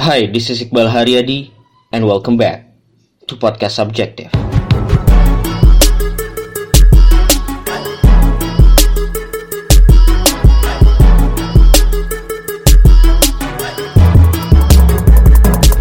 [0.00, 1.52] Hi, this is Iqbal Haryadi,
[1.92, 2.72] and welcome back
[3.28, 4.32] to Podcast Subjective.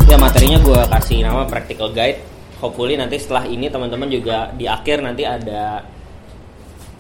[0.04, 2.20] Ya materinya gue kasih nama practical guide.
[2.60, 5.88] Hopefully nanti setelah ini teman-teman juga di akhir nanti ada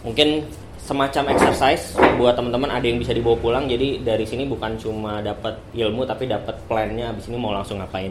[0.07, 0.47] mungkin
[0.89, 3.69] semacam exercise buat teman-teman ada yang bisa dibawa pulang.
[3.69, 7.13] Jadi dari sini bukan cuma dapat ilmu tapi dapat plannya.
[7.13, 8.09] Abis ini mau langsung ngapain?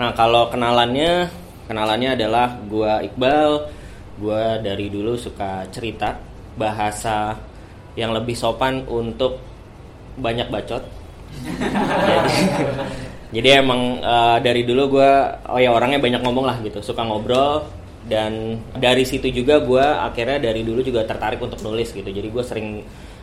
[0.00, 1.28] Nah kalau kenalannya
[1.68, 3.68] kenalannya adalah gua Iqbal.
[4.16, 6.16] Gua dari dulu suka cerita
[6.56, 7.36] bahasa
[7.96, 9.36] yang lebih sopan untuk
[10.16, 10.80] banyak bacot.
[13.28, 16.80] Jadi jadi emang uh, dari dulu gua oh ya orangnya banyak ngomong lah gitu.
[16.80, 22.06] Suka ngobrol dan dari situ juga gue akhirnya dari dulu juga tertarik untuk nulis gitu.
[22.06, 22.68] Jadi gue sering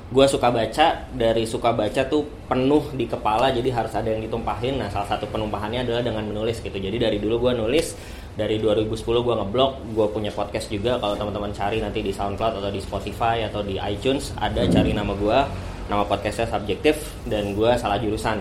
[0.08, 4.80] gue suka baca dari suka baca tuh penuh di kepala jadi harus ada yang ditumpahin.
[4.80, 6.78] Nah salah satu penumpahannya adalah dengan menulis gitu.
[6.78, 7.98] Jadi dari dulu gue nulis
[8.38, 11.02] dari 2010 gue ngeblog gue punya podcast juga.
[11.02, 15.12] Kalau teman-teman cari nanti di SoundCloud atau di Spotify atau di iTunes ada cari nama
[15.18, 15.40] gue
[15.88, 18.40] nama podcastnya subjektif dan gue salah jurusan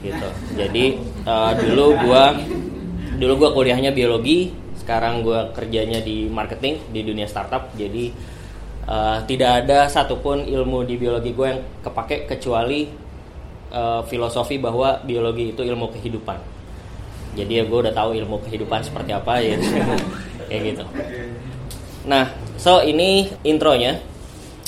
[0.00, 0.28] gitu.
[0.54, 2.24] Jadi uh, dulu gue
[3.18, 7.68] dulu gue kuliahnya biologi sekarang gue kerjanya di marketing di dunia startup.
[7.76, 8.08] Jadi
[8.88, 12.88] uh, tidak ada satupun ilmu di biologi gue yang kepake kecuali
[13.68, 16.40] uh, filosofi bahwa biologi itu ilmu kehidupan.
[17.36, 19.60] Jadi ya gue udah tahu ilmu kehidupan seperti apa ya.
[20.48, 20.84] Kayak gitu.
[22.08, 24.00] Nah so ini intronya.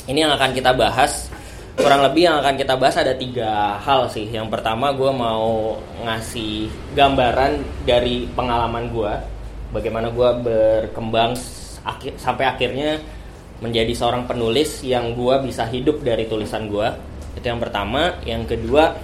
[0.05, 1.33] Ini yang akan kita bahas.
[1.81, 4.29] Kurang lebih yang akan kita bahas ada tiga hal sih.
[4.29, 9.40] Yang pertama gue mau ngasih gambaran dari pengalaman gue
[9.71, 11.35] bagaimana gue berkembang
[11.83, 13.01] akhir, sampai akhirnya
[13.61, 16.87] menjadi seorang penulis yang gue bisa hidup dari tulisan gue
[17.37, 18.19] itu yang pertama.
[18.27, 18.95] Yang kedua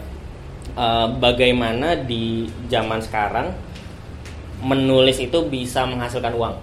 [0.75, 3.55] uh, bagaimana di zaman sekarang
[4.61, 6.55] menulis itu bisa menghasilkan uang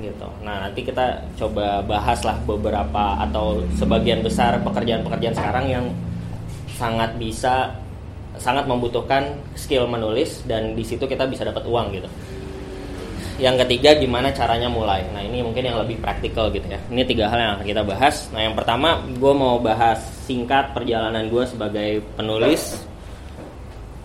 [0.00, 0.28] gitu.
[0.42, 5.86] Nah nanti kita coba bahas lah beberapa atau sebagian besar pekerjaan-pekerjaan sekarang yang
[6.80, 7.76] sangat bisa
[8.40, 12.08] sangat membutuhkan skill menulis dan di situ kita bisa dapat uang gitu
[13.40, 15.00] yang ketiga gimana caranya mulai.
[15.16, 16.76] Nah ini mungkin yang lebih praktikal gitu ya.
[16.92, 18.28] Ini tiga hal yang akan kita bahas.
[18.36, 19.96] Nah yang pertama gue mau bahas
[20.28, 22.76] singkat perjalanan gue sebagai penulis.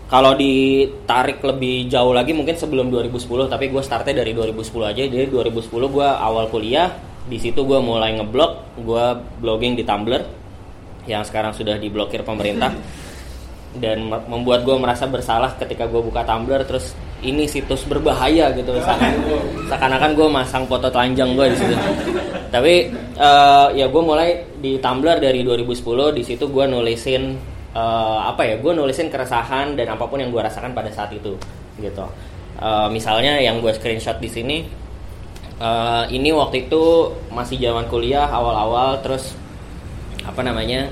[0.08, 5.02] Kalau ditarik lebih jauh lagi mungkin sebelum 2010 tapi gue startnya dari 2010 aja.
[5.04, 6.88] Jadi 2010 gue awal kuliah
[7.28, 8.80] di situ gue mulai ngeblog.
[8.80, 9.04] Gue
[9.44, 10.22] blogging di Tumblr
[11.04, 12.72] yang sekarang sudah diblokir pemerintah.
[13.76, 18.76] Dan membuat gue merasa bersalah ketika gue buka Tumblr terus ini situs berbahaya gitu.
[19.68, 21.76] Seakan-akan gue masang foto telanjang gue di situ.
[22.52, 27.36] Tapi uh, ya gue mulai di Tumblr dari 2010 di situ gue nulisin
[27.76, 31.36] uh, apa ya gue nulisin keresahan dan apa pun yang gue rasakan pada saat itu
[31.80, 32.06] gitu.
[32.56, 34.64] Uh, misalnya yang gue screenshot di sini
[35.60, 39.36] uh, ini waktu itu masih zaman kuliah awal-awal terus
[40.24, 40.88] apa namanya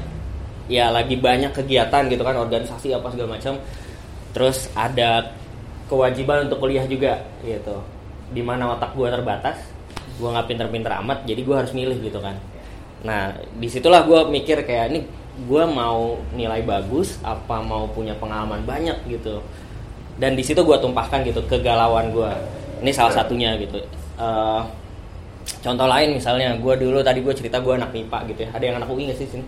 [0.68, 3.56] ya lagi banyak kegiatan gitu kan organisasi apa segala macam.
[4.34, 5.30] Terus ada
[5.90, 7.82] kewajiban untuk kuliah juga gitu.
[8.32, 9.58] Di mana otak gue terbatas
[10.14, 12.38] gue nggak pinter-pinter amat jadi gue harus milih gitu kan.
[13.02, 15.00] Nah di situlah gue mikir kayak ini
[15.44, 19.42] gue mau nilai bagus apa mau punya pengalaman banyak gitu.
[20.14, 22.30] Dan di situ gue tumpahkan gitu kegalauan gue
[22.80, 23.82] ini salah satunya gitu.
[24.14, 24.62] Uh,
[25.60, 28.50] contoh lain misalnya gue dulu tadi gue cerita gue anak MIPA gitu ya.
[28.54, 29.44] Ada yang anak UI nggak sih sini?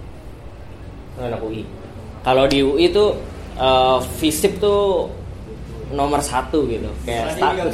[1.16, 1.86] Anak UI
[2.26, 3.14] kalau di UI tuh
[3.54, 5.06] uh, FISIP tuh
[5.94, 6.90] nomor satu gitu.
[7.06, 7.72] Kayak status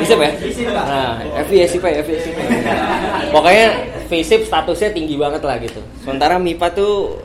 [0.00, 0.32] FISIP ya?
[0.72, 1.08] Nah
[1.44, 2.34] FISIP ya FISIP
[3.28, 3.66] pokoknya
[4.08, 5.80] FISIP statusnya tinggi banget lah gitu.
[6.00, 7.20] Sementara MIPA tuh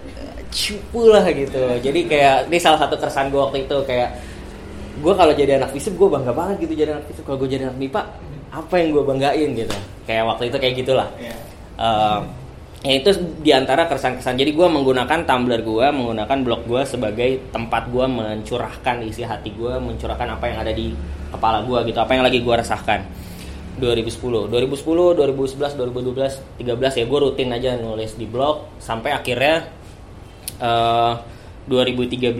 [0.51, 1.63] cupu lah gitu.
[1.79, 4.19] Jadi kayak ini salah satu keresahan gue waktu itu kayak
[4.97, 7.69] gue kalau jadi anak FISIP gue bangga banget gitu jadi anak FISIP kalau gue jadi
[7.71, 8.01] anak MIPA
[8.51, 9.77] apa yang gue banggain gitu?
[10.07, 11.07] Kayak waktu itu kayak gitulah.
[11.77, 12.25] Uh,
[12.85, 13.09] ya itu
[13.41, 14.37] di antara kesan-kesan.
[14.37, 19.73] Jadi gue menggunakan Tumblr gue menggunakan blog gue sebagai tempat gue mencurahkan isi hati gue
[19.81, 20.93] mencurahkan apa yang ada di
[21.33, 23.01] kepala gue gitu apa yang lagi gue resahkan.
[23.77, 28.81] 2010 2010 2011 2012 13 ya gue rutin aja nulis di blog.
[28.81, 29.69] Sampai akhirnya
[30.61, 31.13] uh, eh,
[31.69, 32.37] 2013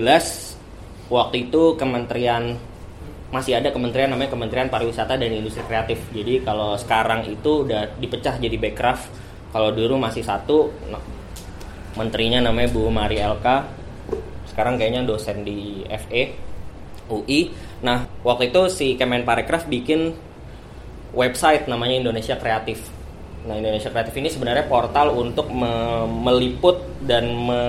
[1.09, 2.57] waktu itu kementerian
[3.27, 5.99] masih ada kementerian namanya Kementerian Pariwisata dan Industri Kreatif.
[6.15, 9.26] Jadi kalau sekarang itu udah dipecah jadi Backcraft
[9.57, 10.69] kalau dulu masih satu
[11.97, 13.47] menterinya namanya Bu Mari LK
[14.53, 16.23] sekarang kayaknya dosen di FE
[17.09, 17.49] UI
[17.81, 20.13] nah waktu itu si Kemenparekraf bikin
[21.17, 22.93] website namanya Indonesia Kreatif.
[23.49, 27.61] Nah Indonesia Kreatif ini sebenarnya portal untuk me meliput dan me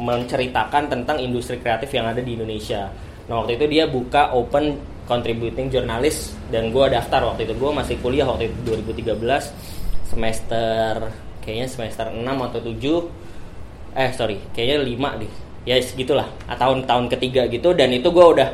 [0.00, 2.88] menceritakan tentang industri kreatif yang ada di Indonesia.
[3.28, 7.54] Nah waktu itu dia buka open contributing journalist dan gue daftar waktu itu.
[7.58, 8.56] Gue masih kuliah waktu itu
[9.04, 9.79] 2013
[10.10, 15.32] semester kayaknya semester 6 atau 7 eh sorry kayaknya 5 deh.
[15.68, 16.26] Ya segitulah.
[16.50, 18.48] Tahun-tahun ketiga gitu dan itu gue udah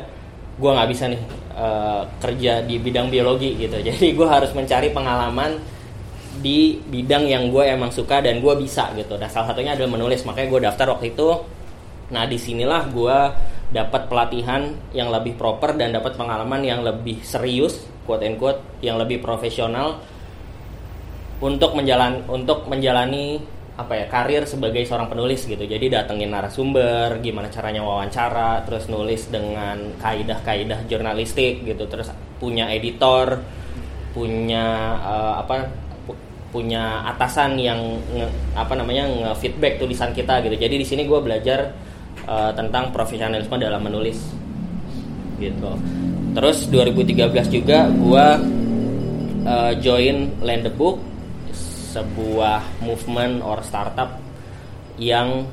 [0.57, 1.21] gue nggak bisa nih
[1.53, 3.81] uh, kerja di bidang biologi gitu.
[3.87, 5.57] Jadi gue harus mencari pengalaman
[6.37, 9.17] di bidang yang gue emang suka dan gue bisa gitu.
[9.17, 10.21] Dan salah satunya adalah menulis.
[10.25, 11.29] Makanya gue daftar waktu itu.
[12.13, 13.17] Nah di sinilah gue
[13.67, 18.95] dapat pelatihan yang lebih proper dan dapat pengalaman yang lebih serius quote and quote yang
[18.95, 19.99] lebih profesional
[21.37, 23.37] untuk menjalan untuk menjalani
[23.77, 25.61] apa ya karir sebagai seorang penulis gitu.
[25.61, 31.85] Jadi datengin narasumber gimana caranya wawancara terus nulis dengan kaidah-kaidah jurnalistik gitu.
[31.85, 32.09] Terus
[32.41, 33.37] punya editor
[34.17, 35.69] punya uh, apa
[36.49, 37.77] punya atasan yang
[38.17, 40.57] nge, apa namanya nge-feedback tulisan kita gitu.
[40.57, 41.69] Jadi di sini gue belajar
[42.25, 44.17] uh, tentang profesionalisme dalam menulis
[45.37, 45.71] gitu.
[46.33, 47.29] Terus 2013
[47.61, 48.25] juga gue
[49.45, 50.97] uh, join Land the Book
[51.97, 54.21] sebuah movement or startup
[55.01, 55.49] yang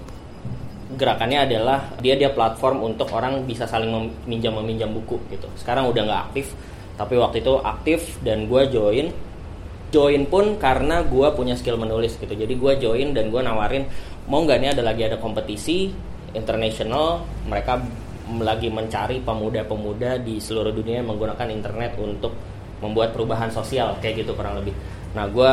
[0.93, 5.49] gerakannya adalah dia dia platform untuk orang bisa saling meminjam meminjam buku gitu.
[5.56, 6.52] Sekarang udah nggak aktif,
[7.00, 9.08] tapi waktu itu aktif dan gue join.
[9.88, 12.35] Join pun karena gue punya skill menulis gitu.
[12.35, 13.88] Jadi gue join dan gue nawarin
[14.29, 15.88] mau nggak nih ada lagi ada kompetisi
[16.35, 17.79] international mereka
[18.41, 22.32] lagi mencari pemuda-pemuda di seluruh dunia yang menggunakan internet untuk
[22.81, 24.75] membuat perubahan sosial kayak gitu kurang lebih.
[25.14, 25.52] Nah gue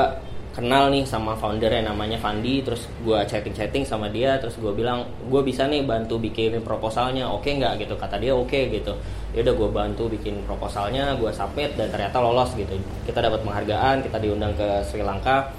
[0.52, 4.72] kenal nih sama founder yang namanya Fandi terus gue chatting chatting sama dia terus gue
[4.76, 7.88] bilang gue bisa nih bantu bikin proposalnya oke okay nggak?
[7.88, 7.96] Gitu.
[7.96, 8.94] Kata dia oke okay, gitu.
[9.32, 12.76] Ya udah gue bantu bikin proposalnya gue submit dan ternyata lolos gitu.
[13.08, 15.56] Kita dapat penghargaan kita diundang ke Sri Lanka.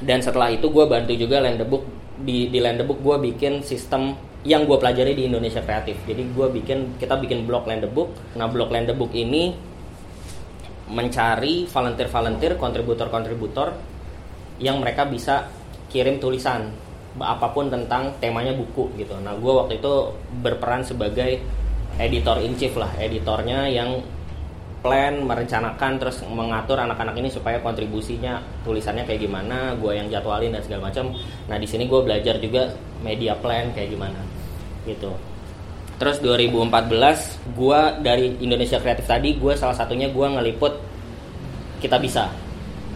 [0.00, 1.84] Dan setelah itu gue bantu juga Land the Book
[2.20, 4.12] di di Land the Book gue bikin sistem
[4.44, 5.96] yang gue pelajari di Indonesia Kreatif.
[6.04, 9.69] Jadi gue bikin kita bikin blog Land the Book nah blog Land the Book ini
[10.90, 13.78] mencari volunteer-volunteer, kontributor-kontributor
[14.58, 15.46] yang mereka bisa
[15.88, 16.70] kirim tulisan
[17.18, 19.18] apa pun tentang temanya buku gitu.
[19.18, 21.42] Nah, gue waktu itu berperan sebagai
[21.98, 24.02] editor in chief lah, editornya yang
[24.80, 30.62] plan, merencanakan, terus mengatur anak-anak ini supaya kontribusinya tulisannya kayak gimana, gue yang jadwalin dan
[30.64, 31.12] segala macam.
[31.50, 32.72] Nah, di sini gue belajar juga
[33.04, 34.20] media plan kayak gimana
[34.88, 35.12] gitu.
[36.00, 40.80] Terus 2014 gue dari Indonesia Kreatif tadi gue salah satunya gue ngeliput
[41.84, 42.32] kita bisa.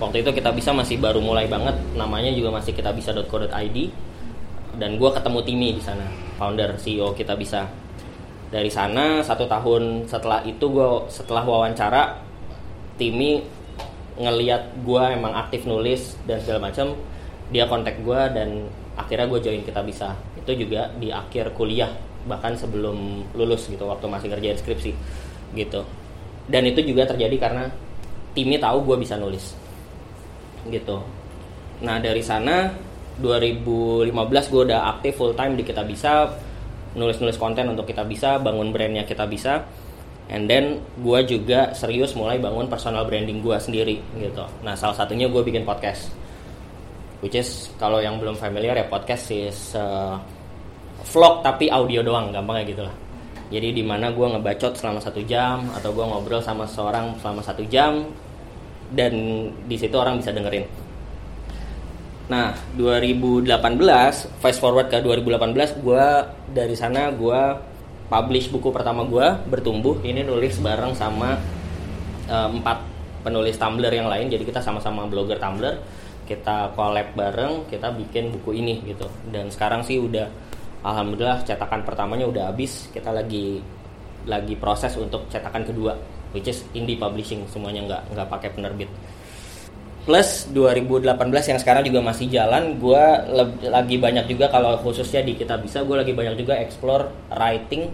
[0.01, 3.79] Waktu itu kita bisa masih baru mulai banget, namanya juga masih kita bisa.co.id
[4.81, 6.09] dan gue ketemu Timi di sana,
[6.41, 7.69] founder CEO kita bisa.
[8.49, 12.25] Dari sana satu tahun setelah itu gue setelah wawancara
[12.97, 13.45] Timi
[14.17, 16.97] ngeliat gue emang aktif nulis dan segala macam,
[17.53, 18.65] dia kontak gue dan
[18.97, 20.17] akhirnya gue join kita bisa.
[20.41, 24.93] Itu juga di akhir kuliah bahkan sebelum lulus gitu waktu masih kerja skripsi
[25.55, 25.85] gitu.
[26.49, 27.65] Dan itu juga terjadi karena
[28.37, 29.55] timnya tahu gue bisa nulis
[30.69, 31.01] gitu.
[31.85, 32.73] Nah dari sana
[33.21, 34.11] 2015
[34.51, 36.27] gue udah aktif full time di kita bisa
[36.95, 39.65] nulis-nulis konten untuk kita bisa bangun brandnya kita bisa.
[40.33, 44.45] And then gue juga serius mulai bangun personal branding gue sendiri gitu.
[44.65, 46.25] Nah salah satunya gue bikin podcast
[47.25, 50.21] which is kalau yang belum familiar ya podcast is uh,
[51.05, 52.95] vlog tapi audio doang gampangnya gitu lah.
[53.53, 57.63] Jadi di mana gue ngebacot selama satu jam atau gue ngobrol sama seorang selama satu
[57.69, 58.09] jam
[58.91, 59.13] dan
[59.69, 60.65] di situ orang bisa dengerin.
[62.25, 63.53] Nah 2018
[64.41, 66.07] fast forward ke 2018 gue
[66.57, 67.41] dari sana gue
[68.09, 70.01] publish buku pertama gue bertumbuh.
[70.01, 71.37] Ini nulis bareng sama
[72.29, 72.81] uh, empat
[73.25, 74.33] penulis Tumblr yang lain.
[74.33, 75.81] Jadi kita sama-sama blogger Tumblr.
[76.25, 79.09] Kita collab bareng kita bikin buku ini gitu.
[79.29, 80.29] Dan sekarang sih udah
[80.85, 82.93] alhamdulillah cetakan pertamanya udah habis.
[82.93, 83.59] Kita lagi
[84.29, 85.97] lagi proses untuk cetakan kedua
[86.37, 87.49] which is indie publishing.
[87.49, 88.91] Semuanya nggak nggak pakai penerbit.
[90.05, 91.17] Plus 2018
[91.49, 93.05] yang sekarang juga masih jalan gue
[93.73, 97.89] lagi banyak juga kalau khususnya di kita bisa gue lagi banyak juga explore writing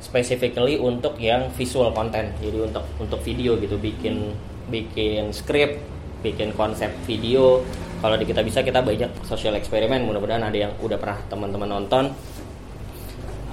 [0.00, 2.32] specifically untuk yang visual content.
[2.40, 3.76] Jadi untuk untuk video gitu.
[3.76, 4.32] Bikin
[4.72, 7.60] bikin script bikin konsep video
[8.02, 12.10] kalau di kita bisa kita banyak social eksperimen mudah-mudahan ada yang udah pernah teman-teman nonton.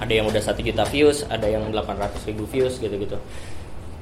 [0.02, 3.14] Ada yang udah satu juta views ada yang 800 ribu views gitu-gitu.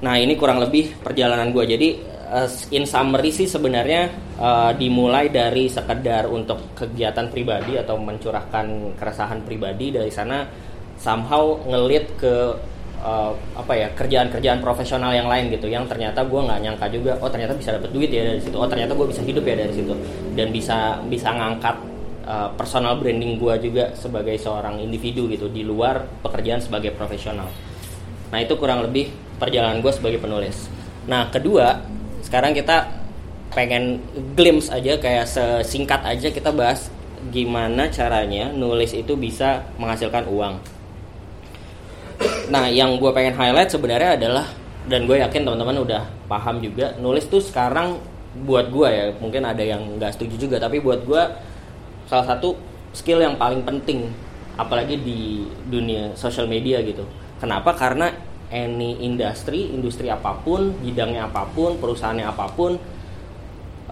[0.01, 1.89] Nah ini kurang lebih perjalanan gue jadi
[2.33, 4.09] uh, in summary sih sebenarnya
[4.41, 10.49] uh, dimulai dari sekedar untuk kegiatan pribadi atau mencurahkan keresahan pribadi dari sana
[10.97, 12.35] somehow ngelit ke
[13.03, 17.31] uh, apa ya kerjaan-kerjaan profesional yang lain gitu yang ternyata gue nggak nyangka juga oh
[17.31, 19.95] ternyata bisa dapat duit ya dari situ oh ternyata gue bisa hidup ya dari situ.
[20.35, 21.77] Dan bisa bisa ngangkat
[22.27, 27.51] uh, personal branding gue juga sebagai seorang individu gitu di luar pekerjaan sebagai profesional.
[28.29, 30.69] Nah itu kurang lebih perjalanan gue sebagai penulis.
[31.09, 31.83] Nah kedua
[32.23, 32.99] sekarang kita
[33.55, 34.05] pengen
[34.37, 36.93] glimpse aja kayak sesingkat aja kita bahas
[37.33, 40.78] gimana caranya nulis itu bisa menghasilkan uang
[42.49, 44.47] nah yang gue pengen highlight sebenarnya adalah
[44.89, 48.01] dan gue yakin teman-teman udah paham juga nulis tuh sekarang
[48.49, 51.23] buat gue ya mungkin ada yang nggak setuju juga tapi buat gue
[52.09, 52.57] salah satu
[52.97, 54.09] skill yang paling penting
[54.59, 57.07] apalagi di dunia social media gitu.
[57.39, 57.71] Kenapa?
[57.77, 58.11] Karena
[58.51, 62.75] any industri industri apa pun bidangnya apa pun perusahaannya apa pun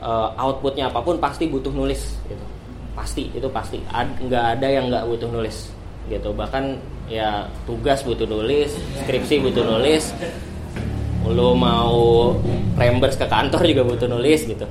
[0.02, 2.44] uh, outputnya apa pun pasti butuh nulis gitu.
[2.98, 3.78] Pasti itu pasti.
[4.26, 5.75] Nggak Ad, ada yang nggak butuh nulis
[6.10, 6.32] gitu.
[6.32, 10.14] Bahkan ya tugas butuh nulis skripsi butuh nulis.
[11.26, 12.38] Lo mau
[12.78, 14.66] rembers ke kantor juga butuh nulis gitu.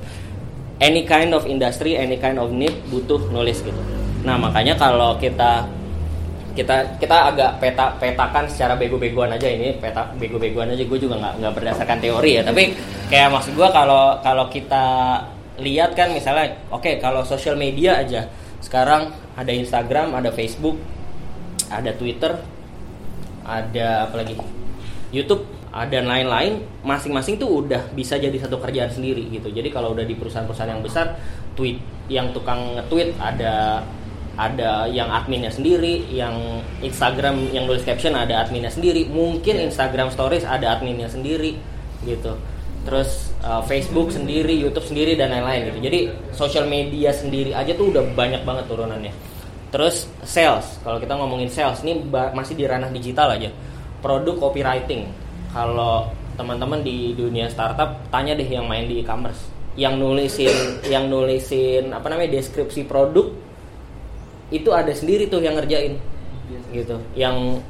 [0.76, 3.80] Any kind of industry any kind of need butuh nulis gitu.
[4.24, 5.68] Nah makanya kalau kita
[6.56, 11.34] kita kita agak peta petakan secara bego-begoan aja ini peta bego-begoan aja gue juga nggak
[11.44, 12.42] nggak berdasarkan teori ya.
[12.44, 12.72] Tapi
[13.12, 14.84] kayak maksud gue kalau kalau kita
[15.60, 18.28] lihat kan misalnya oke okay, kalau sosial media aja
[18.60, 20.76] sekarang ada Instagram ada Facebook
[21.70, 22.36] ada Twitter
[23.46, 24.34] ada apa lagi?
[25.14, 26.66] YouTube dan lain-lain.
[26.82, 29.54] Masing-masing tuh udah bisa jadi satu kerjaan sendiri gitu.
[29.54, 31.14] Jadi kalau udah di perusahaan-perusahaan yang besar
[31.54, 31.78] tweet
[32.10, 33.82] yang tukang nge-tweet ada
[34.36, 39.08] ada yang adminnya sendiri yang Instagram yang nulis caption ada adminnya sendiri.
[39.08, 41.56] Mungkin Instagram Stories ada adminnya sendiri
[42.04, 42.36] gitu.
[42.86, 45.78] Terus uh, Facebook sendiri YouTube sendiri dan lain-lain gitu.
[45.82, 46.00] Jadi
[46.34, 49.35] social media sendiri aja tuh udah banyak banget turunannya
[49.70, 50.78] terus sales.
[50.82, 53.50] Kalau kita ngomongin sales ini masih di ranah digital aja.
[54.00, 55.10] Produk copywriting.
[55.50, 59.48] Kalau teman-teman di dunia startup tanya deh yang main di e-commerce.
[59.76, 60.56] Yang nulisin
[60.92, 63.32] yang nulisin apa namanya deskripsi produk
[64.54, 65.98] itu ada sendiri tuh yang ngerjain.
[66.70, 66.96] Gitu.
[67.18, 67.60] Yang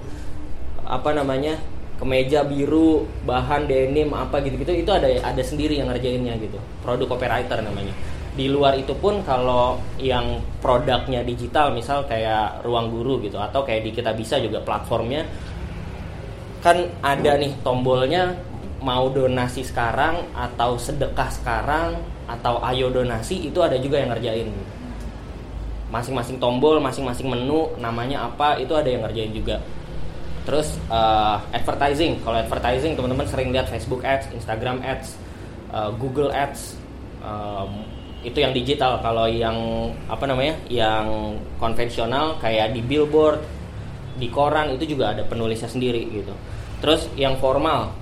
[0.86, 1.58] apa namanya
[1.96, 6.60] kemeja biru bahan denim apa gitu-gitu itu ada ada sendiri yang ngerjainnya gitu.
[6.84, 7.96] Produk copywriter namanya
[8.36, 13.88] di luar itu pun kalau yang produknya digital misal kayak ruang guru gitu atau kayak
[13.88, 15.24] di kita bisa juga platformnya
[16.60, 18.36] kan ada nih tombolnya
[18.84, 24.50] mau donasi sekarang atau sedekah sekarang atau ayo donasi itu ada juga yang ngerjain.
[25.88, 29.56] Masing-masing tombol masing-masing menu namanya apa itu ada yang ngerjain juga.
[30.44, 32.20] Terus uh, advertising.
[32.22, 35.16] Kalau advertising teman-teman sering lihat Facebook Ads Instagram Ads
[35.70, 36.76] uh, Google Ads
[38.22, 39.00] itu yang digital.
[39.04, 39.56] Kalau yang
[40.06, 43.42] apa namanya yang konvensional kayak di billboard
[44.16, 46.32] di koran itu juga ada penulisnya sendiri gitu.
[46.80, 47.92] Terus yang formal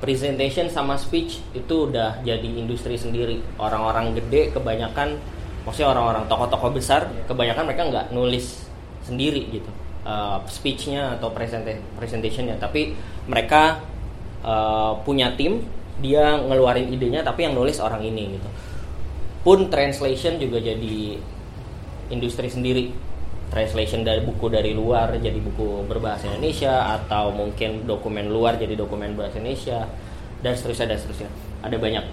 [0.00, 3.40] presentation sama speech itu udah jadi industri sendiri.
[3.60, 5.16] Orang-orang gede kebanyakan
[5.64, 8.70] maksudnya orang-orang tokoh-tokoh besar kebanyakan mereka nggak nulis
[9.02, 9.70] sendiri gitu
[10.06, 12.56] uh, speechnya atau presentationnya.
[12.60, 12.94] Tapi
[13.26, 13.82] mereka
[14.46, 15.64] uh, punya tim
[15.96, 18.48] dia ngeluarin idenya tapi yang nulis orang ini gitu
[19.46, 21.22] pun translation juga jadi
[22.10, 22.90] industri sendiri.
[23.46, 29.14] Translation dari buku dari luar jadi buku berbahasa Indonesia atau mungkin dokumen luar jadi dokumen
[29.14, 29.86] bahasa Indonesia
[30.42, 31.30] dan seterusnya dan seterusnya.
[31.62, 32.04] Ada banyak.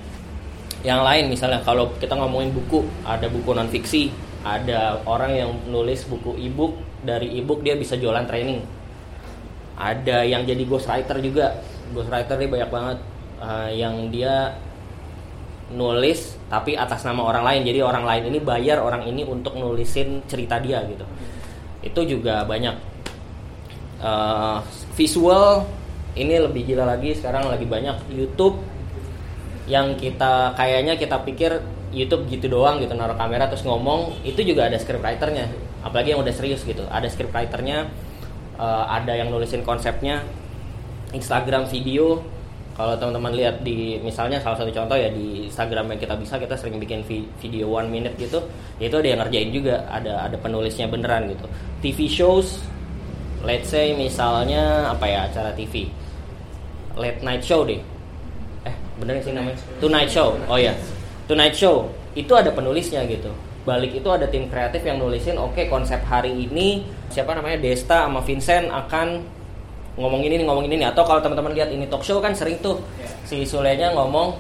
[0.86, 4.14] Yang lain misalnya kalau kita ngomongin buku ada buku non fiksi
[4.46, 8.62] ada orang yang nulis buku ebook dari ebook dia bisa jualan training.
[9.74, 11.58] Ada yang jadi ghostwriter juga.
[11.98, 12.98] Ghostwriter ini banyak banget.
[13.42, 14.54] Uh, yang dia
[15.72, 17.62] nulis tapi atas nama orang lain.
[17.64, 21.06] Jadi orang lain ini bayar orang ini untuk nulisin cerita dia gitu.
[21.80, 22.92] Itu juga banyak.
[24.04, 24.60] Uh,
[25.00, 25.64] visual
[26.20, 28.12] ini lebih gila lagi sekarang lagi banyak.
[28.12, 28.60] YouTube
[29.64, 34.68] yang kita kayaknya kita pikir YouTube gitu doang gitu naruh kamera terus ngomong itu juga
[34.68, 35.48] ada scriptwriternya.
[35.88, 36.84] Apalagi yang udah serius gitu.
[36.92, 37.88] Ada scriptwriternya
[38.60, 40.24] uh, ada yang nulisin konsepnya.
[41.14, 42.26] Instagram video
[42.74, 46.58] kalau teman-teman lihat di misalnya salah satu contoh ya di Instagram yang kita bisa kita
[46.58, 47.06] sering bikin
[47.38, 48.42] video one minute gitu
[48.82, 51.46] ya itu ada yang ngerjain juga ada ada penulisnya beneran gitu.
[51.86, 52.66] TV shows
[53.46, 55.86] let's say misalnya apa ya acara TV
[56.98, 57.78] late night show deh.
[58.66, 59.58] Eh bener sih namanya?
[59.78, 60.34] Tonight show.
[60.50, 60.74] Oh ya
[61.30, 61.94] tonight show.
[62.18, 63.30] Itu ada penulisnya gitu.
[63.70, 67.62] Balik itu ada tim kreatif yang nulisin oke okay, konsep hari ini siapa namanya?
[67.62, 69.22] Desta sama Vincent akan
[69.98, 70.86] ngomongin ini ngomongin ini.
[70.86, 73.10] Atau kalau teman-teman lihat ini talk show kan sering tuh yeah.
[73.26, 74.34] si Sulenya ngomong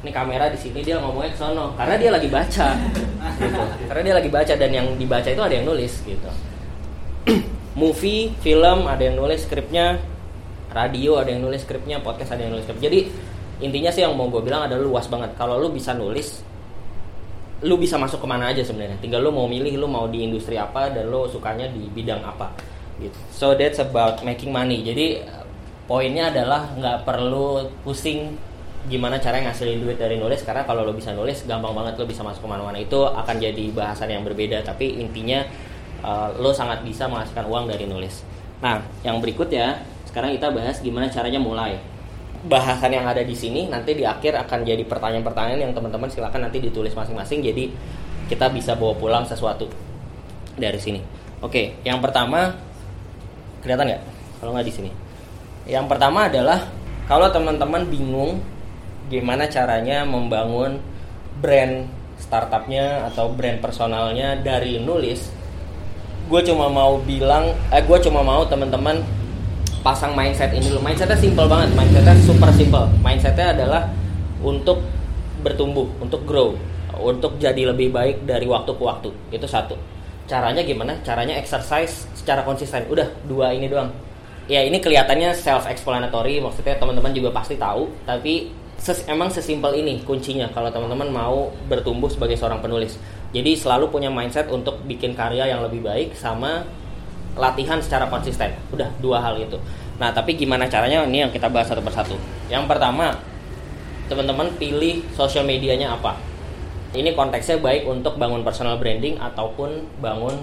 [0.00, 1.76] ini kamera di sini dia ngomongnya ke sono.
[1.76, 2.68] Karena dia lagi baca.
[3.20, 3.60] Gitu.
[3.84, 6.30] karena dia lagi baca dan yang dibaca itu ada yang nulis gitu.
[7.80, 10.00] Movie film ada yang nulis skripnya.
[10.72, 12.00] Radio ada yang nulis skripnya.
[12.00, 13.12] Podcast ada yang nulis skrip jadi
[13.60, 15.36] intinya sih yang mau gue bilang adalah luas banget.
[15.36, 16.40] Kalau lu bisa nulis
[17.60, 18.96] lu bisa masuk ke mana aja sebenarnya.
[19.04, 22.56] Tinggal lu mau milih lu mau di industri apa dan lu sukanya di bidang apa
[23.00, 23.18] gitu.
[23.32, 24.84] So that's about making money.
[24.84, 25.24] Jadi
[25.90, 28.38] poinnya adalah nggak perlu pusing
[28.88, 32.22] gimana cara ngasilin duit dari nulis karena kalau lo bisa nulis gampang banget lo bisa
[32.24, 32.78] masuk ke mana-mana.
[32.80, 35.44] Itu akan jadi bahasan yang berbeda tapi intinya
[36.06, 38.24] uh, lo sangat bisa menghasilkan uang dari nulis.
[38.64, 41.76] Nah yang berikutnya sekarang kita bahas gimana caranya mulai.
[42.40, 46.56] Bahasan yang ada di sini nanti di akhir akan jadi pertanyaan-pertanyaan yang teman-teman silakan nanti
[46.56, 47.68] ditulis masing-masing jadi
[48.32, 49.68] kita bisa bawa pulang sesuatu
[50.56, 51.04] dari sini.
[51.44, 52.69] Oke yang pertama
[53.62, 54.02] kelihatan nggak?
[54.40, 54.90] Kalau nggak di sini.
[55.68, 56.66] Yang pertama adalah
[57.06, 58.40] kalau teman-teman bingung
[59.10, 60.78] gimana caranya membangun
[61.42, 61.88] brand
[62.20, 65.40] startupnya atau brand personalnya dari nulis
[66.30, 69.02] gue cuma mau bilang eh gue cuma mau teman-teman
[69.82, 70.78] pasang mindset ini dulu.
[70.86, 72.86] Mindsetnya simple banget mindsetnya super simple.
[73.02, 73.90] Mindsetnya adalah
[74.38, 74.78] untuk
[75.42, 76.54] bertumbuh untuk grow
[77.02, 79.10] untuk jadi lebih baik dari waktu ke waktu.
[79.34, 79.74] Itu satu
[80.30, 83.90] caranya gimana caranya exercise secara konsisten udah dua ini doang
[84.46, 90.00] ya ini kelihatannya self explanatory maksudnya teman-teman juga pasti tahu tapi ses, emang sesimpel ini
[90.02, 92.96] kuncinya kalau teman-teman mau bertumbuh sebagai seorang penulis.
[93.30, 96.64] Jadi selalu punya mindset untuk bikin karya yang lebih baik sama
[97.36, 98.50] latihan secara konsisten.
[98.74, 99.60] Udah dua hal itu.
[100.00, 102.16] Nah, tapi gimana caranya ini yang kita bahas satu persatu.
[102.48, 103.14] Yang pertama,
[104.08, 106.16] teman-teman pilih sosial medianya apa.
[106.90, 110.34] Ini konteksnya baik untuk bangun personal branding ataupun bangun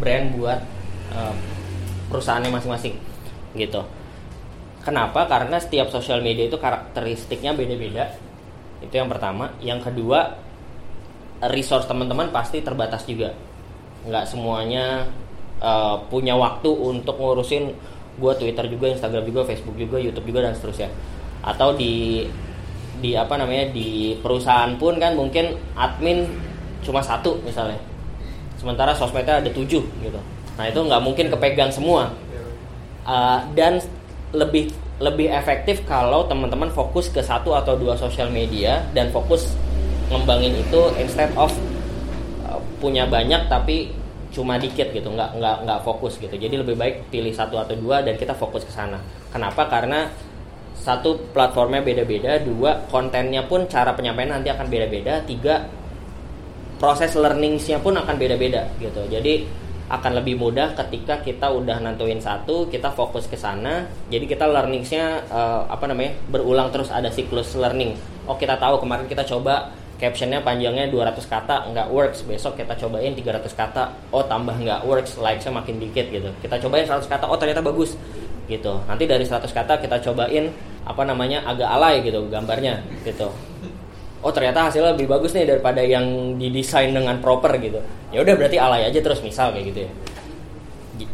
[0.00, 0.60] brand buat
[1.12, 1.34] uh,
[2.08, 2.96] perusahaannya masing-masing
[3.56, 3.84] gitu.
[4.82, 5.28] Kenapa?
[5.28, 8.16] Karena setiap sosial media itu karakteristiknya beda-beda.
[8.80, 9.54] Itu yang pertama.
[9.62, 10.40] Yang kedua,
[11.52, 13.36] resource teman-teman pasti terbatas juga.
[14.08, 15.06] Nggak semuanya
[15.62, 17.70] uh, punya waktu untuk ngurusin
[18.18, 20.90] gue Twitter juga, Instagram juga, Facebook juga, YouTube juga dan seterusnya.
[21.46, 22.26] Atau di
[23.02, 26.30] di apa namanya di perusahaan pun kan mungkin admin
[26.86, 27.78] cuma satu misalnya.
[28.54, 30.20] Sementara sosmednya ada tujuh gitu.
[30.54, 32.14] Nah itu nggak mungkin kepegang semua.
[33.02, 33.82] Uh, dan
[34.30, 34.70] lebih
[35.02, 39.50] lebih efektif kalau teman-teman fokus ke satu atau dua sosial media dan fokus
[40.06, 41.50] ngembangin itu instead of
[42.46, 43.90] uh, punya banyak tapi
[44.32, 48.00] cuma dikit gitu nggak nggak nggak fokus gitu jadi lebih baik pilih satu atau dua
[48.00, 48.96] dan kita fokus ke sana
[49.28, 50.08] kenapa karena
[50.82, 52.42] satu platformnya beda-beda.
[52.42, 55.22] Dua kontennya pun cara penyampaian nanti akan beda-beda.
[55.22, 55.62] Tiga
[56.82, 59.06] proses learningsnya pun akan beda-beda gitu.
[59.06, 59.46] Jadi
[59.86, 63.86] akan lebih mudah ketika kita udah nentuin satu kita fokus ke sana.
[64.10, 66.90] Jadi kita learningsnya uh, apa namanya berulang terus.
[66.90, 67.94] Ada siklus learning.
[68.26, 69.70] Oh kita tahu kemarin kita coba
[70.02, 72.26] captionnya panjangnya 200 kata nggak works.
[72.26, 73.94] Besok kita cobain 300 kata.
[74.10, 76.26] Oh tambah nggak works likesnya makin dikit gitu.
[76.42, 77.94] Kita cobain 100 kata oh ternyata bagus
[78.50, 78.82] gitu.
[78.90, 83.30] Nanti dari 100 kata kita cobain apa namanya agak alay gitu gambarnya gitu.
[84.22, 87.82] Oh ternyata hasilnya lebih bagus nih daripada yang didesain dengan proper gitu.
[88.14, 89.92] Ya udah berarti alay aja terus misal kayak gitu ya.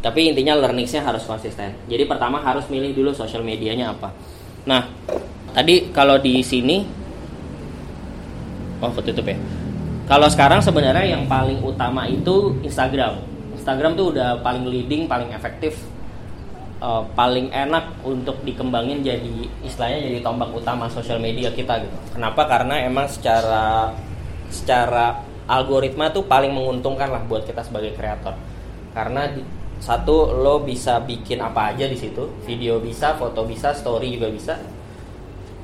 [0.04, 1.72] Tapi intinya learningsnya harus konsisten.
[1.88, 4.12] Jadi pertama harus milih dulu sosial medianya apa.
[4.68, 4.92] Nah
[5.57, 6.85] tadi kalau di sini
[8.85, 9.37] oh tutup ya.
[10.09, 13.20] Kalau sekarang sebenarnya yang paling utama itu Instagram.
[13.57, 15.76] Instagram tuh udah paling leading paling efektif
[16.79, 21.97] uh, paling enak untuk dikembangin jadi istilahnya jadi tombak utama sosial media kita gitu.
[22.14, 22.47] Kenapa?
[22.47, 23.93] Karena emang secara
[24.49, 28.35] secara algoritma tuh paling menguntungkan lah buat kita sebagai kreator.
[28.97, 29.45] Karena di,
[29.79, 34.55] satu lo bisa bikin apa aja di situ, video bisa, foto bisa, story juga bisa.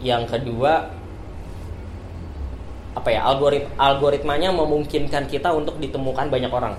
[0.05, 1.03] Yang kedua
[2.95, 6.79] apa ya algorit algoritmanya memungkinkan kita untuk ditemukan banyak orang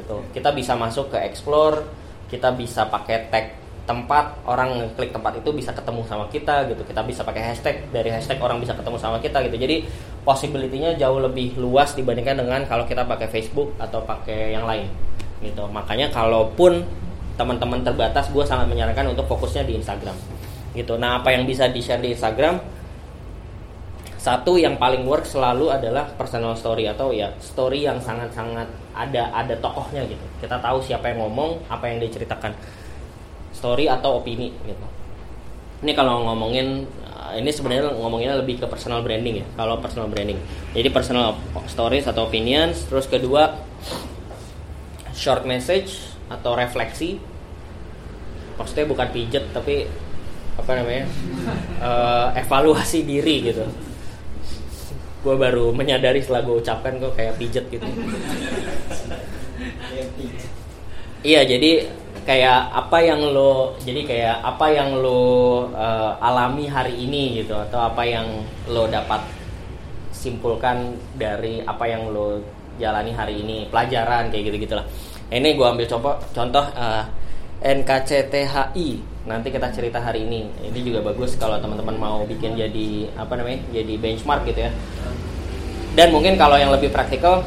[0.00, 1.84] gitu kita bisa masuk ke explore
[2.32, 6.82] kita bisa pakai tag tempat orang klik tempat itu bisa ketemu sama kita gitu.
[6.86, 9.56] Kita bisa pakai hashtag dari hashtag orang bisa ketemu sama kita gitu.
[9.58, 9.86] Jadi
[10.22, 14.86] possibility-nya jauh lebih luas dibandingkan dengan kalau kita pakai Facebook atau pakai yang lain
[15.42, 15.66] gitu.
[15.66, 16.86] Makanya kalaupun
[17.34, 20.14] teman-teman terbatas gue sangat menyarankan untuk fokusnya di Instagram
[20.78, 20.94] gitu.
[20.96, 22.60] Nah apa yang bisa di share di Instagram?
[24.22, 29.58] Satu yang paling work selalu adalah personal story atau ya story yang sangat-sangat ada ada
[29.58, 30.22] tokohnya gitu.
[30.38, 32.54] Kita tahu siapa yang ngomong apa yang diceritakan
[33.62, 34.86] story atau opini gitu.
[35.86, 39.46] Ini kalau ngomongin uh, ini sebenarnya ngomonginnya lebih ke personal branding ya.
[39.54, 40.42] Kalau personal branding.
[40.74, 41.38] Jadi personal
[41.70, 43.54] stories atau opinions, terus kedua
[45.14, 45.94] short message
[46.26, 47.22] atau refleksi.
[48.58, 49.86] Maksudnya bukan pijet tapi
[50.58, 51.06] apa namanya?
[51.78, 53.62] Uh, evaluasi diri gitu.
[55.22, 57.86] Gue baru menyadari setelah gue ucapkan gue kayak pijet gitu.
[61.22, 67.42] Iya, jadi kayak apa yang lo jadi kayak apa yang lo uh, alami hari ini
[67.42, 68.26] gitu atau apa yang
[68.70, 69.22] lo dapat
[70.14, 72.38] simpulkan dari apa yang lo
[72.78, 74.86] jalani hari ini pelajaran kayak gitu gitulah
[75.32, 77.04] ini gue ambil contoh contoh uh,
[77.62, 80.50] NKCTHI nanti kita cerita hari ini.
[80.66, 84.70] Ini juga bagus kalau teman-teman mau bikin jadi apa namanya jadi benchmark gitu ya.
[85.94, 87.46] Dan mungkin kalau yang lebih praktikal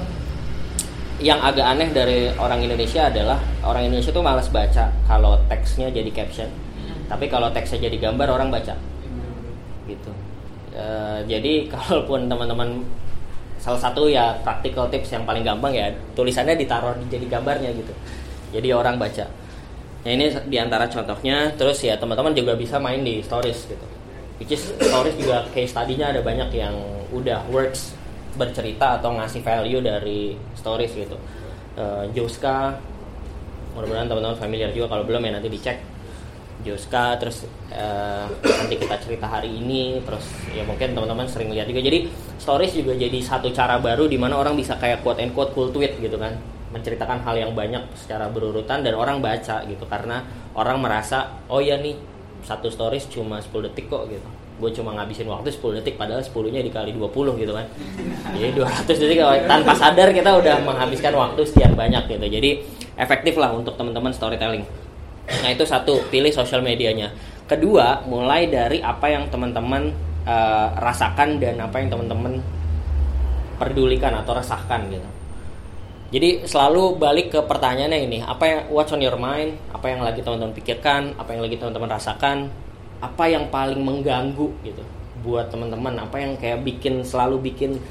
[1.25, 6.13] yang agak aneh dari orang Indonesia adalah orang Indonesia tuh malas baca kalau teksnya jadi
[6.13, 6.45] caption.
[7.09, 8.77] Tapi kalau teksnya jadi gambar orang baca.
[9.89, 10.11] Gitu.
[10.69, 10.85] E,
[11.25, 12.85] jadi kalaupun teman-teman
[13.57, 17.93] salah satu ya practical tips yang paling gampang ya tulisannya ditaruh jadi gambarnya gitu.
[18.53, 19.25] Jadi orang baca.
[20.05, 23.85] Nah ini di antara contohnya terus ya teman-teman juga bisa main di stories gitu.
[24.37, 26.77] Which is stories juga case study-nya ada banyak yang
[27.09, 27.97] udah works
[28.35, 31.17] bercerita atau ngasih value dari stories gitu.
[31.75, 32.75] Uh, Joska
[33.75, 35.77] mudah-mudahan teman-teman familiar juga kalau belum ya nanti dicek.
[36.63, 37.45] Joska terus
[37.75, 40.23] uh, nanti kita cerita hari ini terus
[40.55, 41.83] ya mungkin teman-teman sering lihat juga.
[41.83, 42.07] Jadi
[42.39, 45.69] stories juga jadi satu cara baru di mana orang bisa kayak quote and quote full
[45.75, 46.39] tweet gitu kan.
[46.71, 49.83] Menceritakan hal yang banyak secara berurutan dan orang baca gitu.
[49.87, 50.23] Karena
[50.55, 51.95] orang merasa oh ya nih
[52.45, 56.31] satu stories cuma 10 detik kok gitu gue cuma ngabisin waktu 10 detik padahal 10
[56.55, 57.65] nya dikali 20 gitu kan.
[58.31, 62.25] Jadi 200 detik tanpa sadar kita udah menghabiskan waktu sekian banyak gitu.
[62.25, 62.49] Jadi
[62.95, 64.63] efektif lah untuk teman-teman storytelling.
[65.25, 67.11] Nah itu satu, pilih sosial medianya.
[67.45, 69.93] Kedua, mulai dari apa yang teman-teman
[70.25, 72.41] uh, rasakan dan apa yang teman-teman
[73.59, 75.09] pedulikan atau resahkan gitu.
[76.15, 80.21] Jadi selalu balik ke pertanyaannya ini, apa yang what's on your mind, apa yang lagi
[80.21, 82.53] teman-teman pikirkan, apa yang lagi teman-teman rasakan,
[83.03, 84.83] apa yang paling mengganggu gitu
[85.25, 87.81] buat teman-teman, apa yang kayak bikin selalu bikin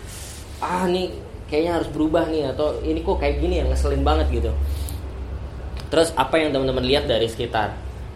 [0.62, 1.11] ah nih
[1.51, 4.51] kayaknya harus berubah nih atau ini kok kayak gini yang ngeselin banget gitu.
[5.90, 7.75] Terus apa yang teman-teman lihat dari sekitar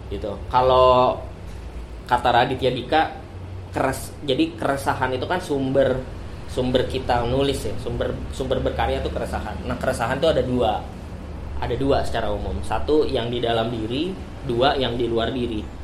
[0.09, 0.39] gitu?
[0.49, 1.19] Kalau
[2.09, 3.01] kata Raditya Dika
[3.69, 6.01] keres jadi keresahan itu kan sumber
[6.49, 9.61] sumber kita nulis ya sumber sumber berkarya itu keresahan.
[9.69, 10.81] Nah keresahan itu ada dua
[11.59, 12.57] ada dua secara umum.
[12.65, 14.09] Satu yang di dalam diri
[14.47, 15.78] dua yang di luar diri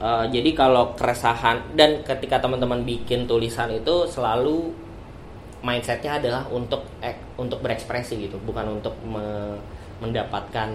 [0.00, 4.72] uh, jadi kalau keresahan dan ketika teman-teman bikin tulisan itu selalu
[5.60, 8.40] mindsetnya adalah untuk eh, untuk berekspresi gitu.
[8.40, 9.56] Bukan untuk me,
[10.00, 10.68] mendapatkan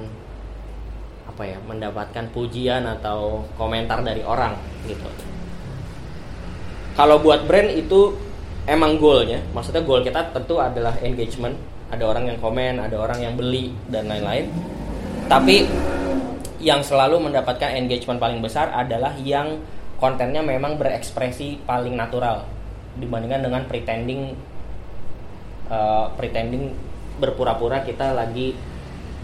[1.26, 4.54] apa ya mendapatkan pujian atau komentar dari orang
[4.86, 5.10] gitu.
[6.96, 8.14] Kalau buat brand itu
[8.70, 9.42] emang goalnya.
[9.52, 11.58] Maksudnya goal kita tentu adalah engagement.
[11.90, 14.48] Ada orang yang komen ada orang yang beli dan lain-lain.
[15.26, 15.66] Tapi
[16.66, 19.62] yang selalu mendapatkan engagement paling besar adalah yang
[20.02, 22.44] kontennya memang berekspresi paling natural
[22.98, 24.34] dibandingkan dengan pretending
[25.70, 26.74] uh, pretending
[27.22, 28.58] berpura-pura kita lagi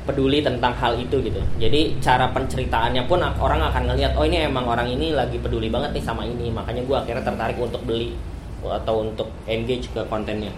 [0.06, 1.42] peduli tentang hal itu gitu.
[1.58, 5.98] Jadi cara penceritaannya pun orang akan ngelihat oh ini emang orang ini lagi peduli banget
[5.98, 8.14] nih sama ini, makanya gue akhirnya tertarik untuk beli
[8.62, 10.54] atau untuk engage ke kontennya.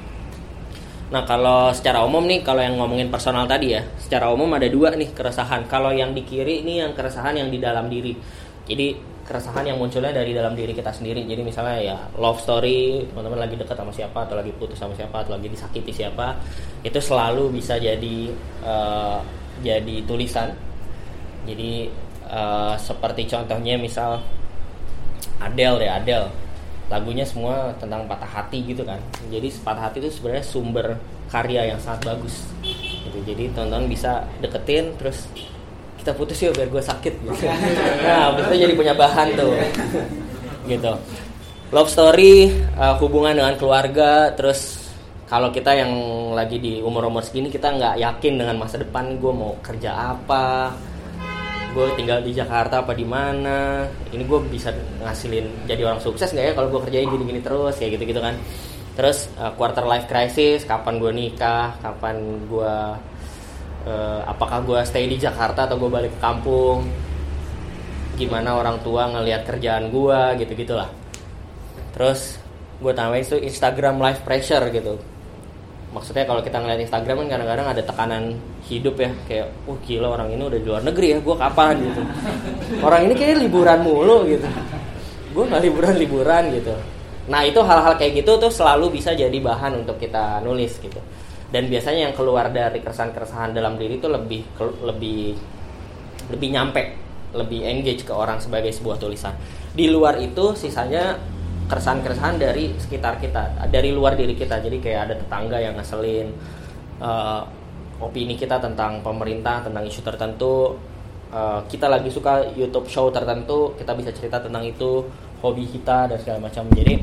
[1.11, 4.95] Nah kalau secara umum nih kalau yang ngomongin personal tadi ya, secara umum ada dua
[4.95, 5.67] nih keresahan.
[5.67, 8.15] Kalau yang di kiri ini yang keresahan yang di dalam diri.
[8.63, 11.23] Jadi keresahan yang munculnya dari dalam diri kita sendiri.
[11.23, 15.23] Jadi misalnya ya love story, teman-teman lagi dekat sama siapa atau lagi putus sama siapa
[15.23, 16.35] atau lagi disakiti siapa,
[16.83, 18.17] itu selalu bisa jadi
[18.63, 19.19] uh,
[19.63, 20.51] jadi tulisan.
[21.47, 21.87] Jadi
[22.27, 24.19] uh, seperti contohnya misal
[25.39, 26.27] Adele ya Adele,
[26.91, 28.99] lagunya semua tentang patah hati gitu kan.
[29.31, 30.87] Jadi patah hati itu sebenarnya sumber
[31.31, 32.47] karya yang sangat bagus.
[32.63, 33.19] Gitu.
[33.27, 35.27] Jadi teman-teman bisa deketin terus
[36.03, 37.47] kita putus yuk biar gue sakit gitu.
[38.05, 39.55] nah itu jadi punya bahan tuh
[40.67, 40.91] gitu
[41.71, 44.83] love story uh, hubungan dengan keluarga terus
[45.31, 45.95] kalau kita yang
[46.35, 50.75] lagi di umur-umur segini kita nggak yakin dengan masa depan gue mau kerja apa
[51.73, 54.69] gue tinggal di Jakarta apa di mana ini gue bisa
[55.01, 58.37] ngasilin jadi orang sukses nggak ya kalau gue kerjain gini-gini terus kayak gitu gitu kan.
[58.93, 62.75] Terus uh, quarter life crisis kapan gue nikah kapan gue
[63.89, 66.85] uh, apakah gue stay di Jakarta atau gue balik ke kampung
[68.13, 70.89] gimana orang tua ngelihat kerjaan gue gitu gitulah
[71.97, 72.37] terus
[72.77, 74.65] gue tambahin itu Instagram live pressure?
[74.69, 75.12] gitu
[75.93, 78.23] maksudnya kalau kita ngeliat Instagram kan kadang-kadang ada tekanan
[78.65, 81.73] hidup ya kayak oh gila orang ini udah di luar negeri ya gue kapan?
[81.79, 82.01] gitu.
[82.81, 84.49] Orang ini kayak liburan mulu gitu.
[85.31, 86.73] Gue nggak liburan liburan gitu.
[87.29, 90.99] Nah itu hal-hal kayak gitu tuh selalu bisa jadi bahan untuk kita nulis gitu.
[91.53, 94.41] Dan biasanya yang keluar dari keresahan-keresahan dalam diri itu lebih
[94.81, 95.37] lebih
[96.33, 96.83] lebih nyampe
[97.33, 99.33] lebih engage ke orang sebagai sebuah tulisan.
[99.73, 101.17] Di luar itu sisanya
[101.73, 104.61] keresahan-keresahan dari sekitar kita dari luar diri kita.
[104.61, 106.29] Jadi kayak ada tetangga yang ngeselin
[107.01, 107.41] uh,
[107.97, 110.77] opini kita tentang pemerintah tentang isu tertentu.
[111.33, 115.01] Uh, kita lagi suka YouTube show tertentu kita bisa cerita tentang itu
[115.41, 116.69] hobi kita dan segala macam.
[116.69, 117.01] Jadi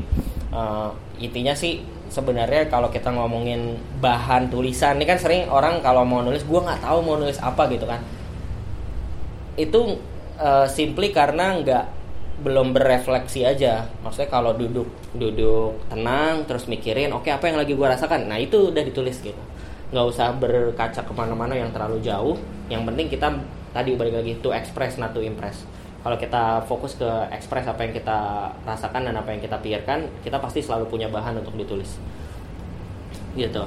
[0.55, 6.23] uh, intinya sih sebenarnya kalau kita ngomongin bahan tulisan ini kan sering orang kalau mau
[6.23, 7.99] nulis gue nggak tahu mau nulis apa gitu kan.
[9.59, 9.99] Itu
[10.39, 11.85] uh, simply karena nggak
[12.41, 13.85] belum berefleksi aja.
[14.01, 18.25] Maksudnya kalau duduk duduk tenang terus mikirin oke okay, apa yang lagi gue rasakan?
[18.25, 19.37] Nah itu udah ditulis gitu.
[19.93, 22.35] Nggak usah berkaca ke mana-mana yang terlalu jauh.
[22.67, 23.27] Yang penting kita
[23.71, 25.63] tadi balik lagi to express not to impress.
[26.01, 30.41] Kalau kita fokus ke express apa yang kita rasakan dan apa yang kita pikirkan kita
[30.41, 32.01] pasti selalu punya bahan untuk ditulis.
[33.37, 33.63] Gitu.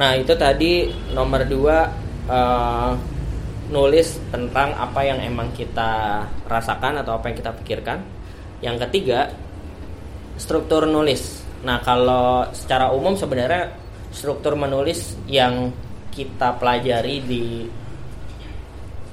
[0.00, 1.92] Nah itu tadi nomor dua
[2.32, 2.96] uh,
[3.66, 7.98] nulis tentang apa yang emang kita rasakan atau apa yang kita pikirkan.
[8.62, 9.30] Yang ketiga,
[10.38, 11.42] struktur nulis.
[11.66, 13.74] Nah, kalau secara umum sebenarnya
[14.14, 15.74] struktur menulis yang
[16.14, 17.44] kita pelajari di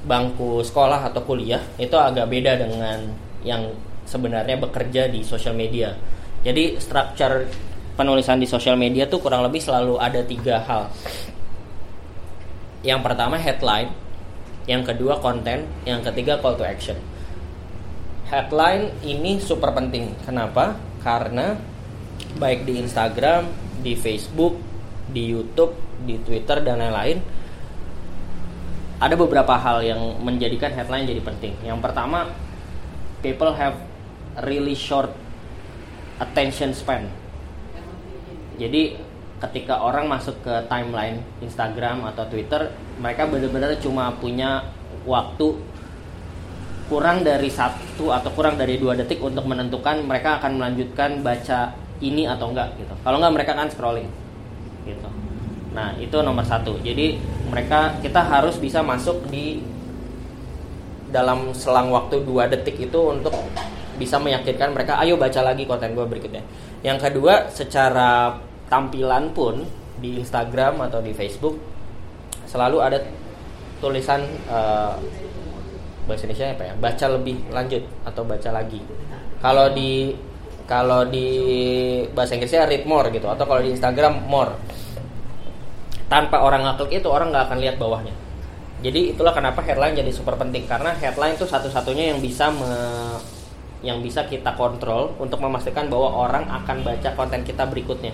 [0.03, 3.07] bangku sekolah atau kuliah itu agak beda dengan
[3.43, 3.71] yang
[4.03, 5.95] sebenarnya bekerja di sosial media.
[6.43, 7.47] Jadi struktur
[7.95, 10.83] penulisan di sosial media tuh kurang lebih selalu ada tiga hal.
[12.83, 13.95] Yang pertama headline,
[14.69, 16.95] yang kedua konten, yang ketiga call to action.
[18.31, 20.15] Headline ini super penting.
[20.23, 20.79] Kenapa?
[21.03, 21.53] Karena
[22.39, 23.51] baik di Instagram,
[23.83, 24.57] di Facebook,
[25.11, 25.75] di YouTube,
[26.07, 27.19] di Twitter dan lain-lain
[29.03, 31.53] ada beberapa hal yang menjadikan headline jadi penting.
[31.59, 32.31] Yang pertama,
[33.19, 33.75] people have
[34.47, 35.11] really short
[36.23, 37.11] attention span.
[38.55, 38.95] Jadi
[39.43, 44.63] ketika orang masuk ke timeline Instagram atau Twitter mereka benar-benar cuma punya
[45.03, 45.59] waktu
[46.87, 52.27] kurang dari satu atau kurang dari dua detik untuk menentukan mereka akan melanjutkan baca ini
[52.27, 52.93] atau enggak gitu.
[53.03, 54.09] Kalau enggak mereka akan scrolling
[54.87, 55.09] gitu.
[55.75, 56.79] Nah itu nomor satu.
[56.79, 59.63] Jadi mereka kita harus bisa masuk di
[61.11, 63.33] dalam selang waktu dua detik itu untuk
[63.93, 66.43] bisa meyakinkan mereka ayo baca lagi konten gue berikutnya.
[66.81, 68.37] Yang kedua secara
[68.73, 69.61] tampilan pun
[70.01, 71.61] di Instagram atau di Facebook
[72.49, 72.97] selalu ada
[73.77, 74.97] tulisan uh,
[76.09, 76.73] bahasa Indonesia apa ya?
[76.81, 78.81] Baca lebih lanjut atau baca lagi.
[79.37, 80.17] Kalau di
[80.65, 81.27] kalau di
[82.17, 84.57] bahasa Inggrisnya read more gitu atau kalau di Instagram more.
[86.09, 88.13] Tanpa orang ngeklik itu orang nggak akan lihat bawahnya.
[88.81, 92.73] Jadi itulah kenapa headline jadi super penting karena headline itu satu-satunya yang bisa me,
[93.85, 98.11] yang bisa kita kontrol untuk memastikan bahwa orang akan baca konten kita berikutnya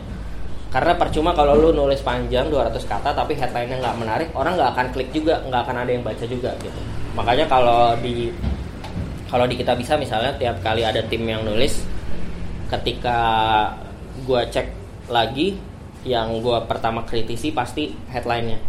[0.70, 4.88] karena percuma kalau lu nulis panjang 200 kata tapi headline-nya nggak menarik orang nggak akan
[4.94, 6.80] klik juga nggak akan ada yang baca juga gitu.
[7.18, 8.30] Makanya kalau di
[9.26, 11.82] kalau di kita bisa misalnya tiap kali ada tim yang nulis
[12.70, 13.18] ketika
[14.30, 14.68] gue cek
[15.10, 15.58] lagi
[16.06, 18.62] yang gue pertama kritisi pasti headline-nya.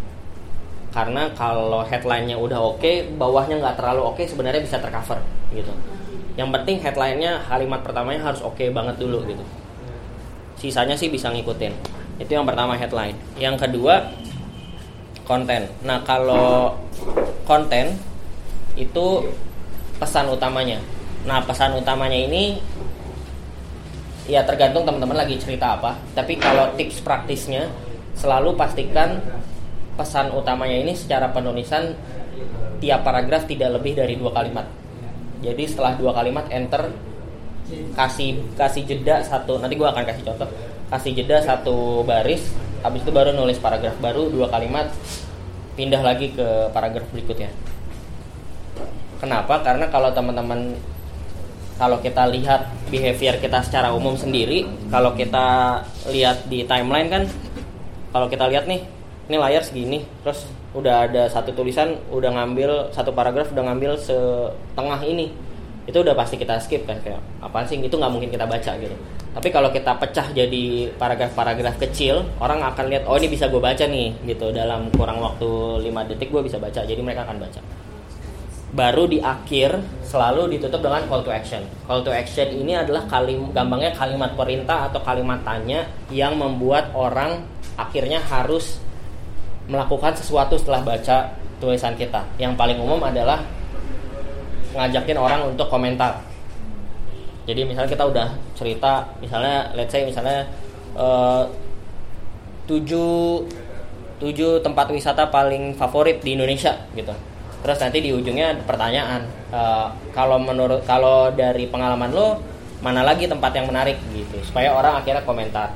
[0.97, 5.21] Karena kalau headline-nya udah oke okay, bawahnya nggak terlalu oke okay, sebenarnya bisa tercover
[5.53, 5.71] gitu.
[6.41, 9.45] Yang penting headline-nya kalimat pertamanya harus oke okay banget dulu gitu
[10.61, 11.73] sisanya sih bisa ngikutin.
[12.21, 13.17] Itu yang pertama headline.
[13.41, 14.13] Yang kedua
[15.25, 15.73] konten.
[15.83, 16.77] Nah kalau
[17.49, 17.97] konten
[18.77, 19.25] itu
[19.97, 20.79] pesan utamanya.
[21.25, 22.61] Nah pesan utamanya ini
[24.29, 25.97] ya tergantung teman-teman lagi cerita apa.
[26.13, 27.73] Tapi kalau tips praktisnya
[28.13, 29.17] selalu pastikan
[29.97, 31.97] pesan utamanya ini secara penulisan
[32.81, 34.69] tiap paragraf tidak lebih dari dua kalimat.
[35.41, 36.93] Jadi setelah dua kalimat enter
[37.95, 40.49] kasih kasih jeda satu nanti gue akan kasih contoh.
[40.91, 44.89] Kasih jeda satu baris habis itu baru nulis paragraf baru dua kalimat
[45.77, 47.53] pindah lagi ke paragraf berikutnya.
[49.21, 49.61] Kenapa?
[49.61, 50.75] Karena kalau teman-teman
[51.81, 55.81] kalau kita lihat behavior kita secara umum sendiri kalau kita
[56.13, 57.25] lihat di timeline kan
[58.13, 58.85] kalau kita lihat nih
[59.33, 60.45] ini layar segini terus
[60.77, 65.33] udah ada satu tulisan udah ngambil satu paragraf udah ngambil setengah ini
[65.89, 67.81] itu udah pasti kita skip kan kayak apa sih?
[67.81, 68.97] Itu nggak mungkin kita baca gitu.
[69.31, 73.87] Tapi kalau kita pecah jadi paragraf-paragraf kecil orang akan lihat oh ini bisa gue baca
[73.87, 74.51] nih gitu.
[74.51, 75.49] Dalam kurang waktu
[75.87, 77.61] 5 detik gue bisa baca jadi mereka akan baca.
[78.71, 81.63] Baru di akhir selalu ditutup dengan call to action.
[81.87, 87.43] Call to action ini adalah kalim gampangnya kalimat perintah atau kalimat tanya yang membuat orang
[87.75, 88.79] akhirnya harus
[89.71, 92.27] melakukan sesuatu setelah baca tulisan kita.
[92.39, 93.43] Yang paling umum adalah
[94.75, 96.23] ngajakin orang untuk komentar.
[97.49, 100.47] Jadi misalnya kita udah cerita misalnya let's say misalnya
[100.95, 101.43] uh,
[102.71, 103.43] tujuh
[104.21, 107.11] tujuh tempat wisata paling favorit di Indonesia gitu.
[107.61, 112.41] Terus nanti di ujungnya pertanyaan uh, kalau menurut kalau dari pengalaman lo
[112.81, 114.41] mana lagi tempat yang menarik gitu.
[114.45, 115.75] Supaya orang akhirnya komentar.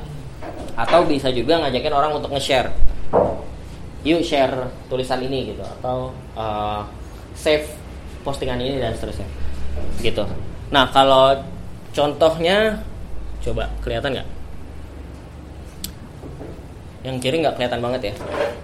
[0.78, 2.72] Atau bisa juga ngajakin orang untuk nge-share.
[4.04, 5.64] Yuk share tulisan ini gitu.
[5.64, 6.84] Atau uh,
[7.36, 7.68] save
[8.24, 9.28] postingan ini dan seterusnya.
[10.00, 10.24] Gitu.
[10.72, 11.36] Nah kalau
[11.92, 12.80] contohnya
[13.44, 14.28] coba kelihatan nggak?
[17.04, 18.14] Yang kiri nggak kelihatan banget ya?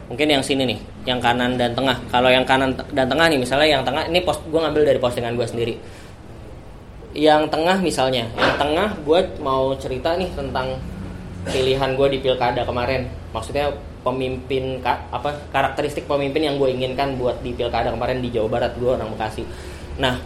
[0.08, 2.00] Mungkin yang sini nih yang kanan dan tengah.
[2.08, 5.36] Kalau yang kanan dan tengah nih misalnya yang tengah ini post gue ngambil dari postingan
[5.36, 5.74] gue sendiri.
[7.12, 10.80] Yang tengah misalnya yang tengah gue mau cerita nih tentang
[11.44, 13.12] pilihan gue di pilkada kemarin.
[13.36, 13.70] Maksudnya
[14.00, 18.90] pemimpin apa karakteristik pemimpin yang gue inginkan buat di pilkada kemarin di Jawa Barat gue
[18.90, 19.44] orang Bekasi.
[20.00, 20.20] Nah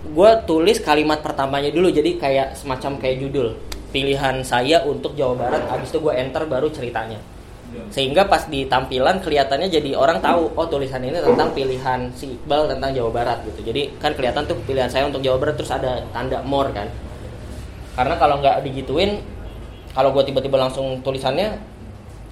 [0.00, 3.48] gue tulis kalimat pertamanya dulu jadi kayak semacam kayak judul.
[3.90, 7.18] Pilihan saya untuk Jawa Barat abis itu gue enter baru ceritanya.
[7.90, 12.66] Sehingga pas di tampilan kelihatannya jadi orang tahu oh tulisan ini tentang pilihan si Iqbal
[12.66, 13.62] tentang Jawa Barat gitu.
[13.70, 16.90] Jadi kan kelihatan tuh pilihan saya untuk Jawa Barat terus ada tanda more kan.
[17.94, 19.22] Karena kalau nggak digituin
[19.94, 21.58] kalau gue tiba-tiba langsung tulisannya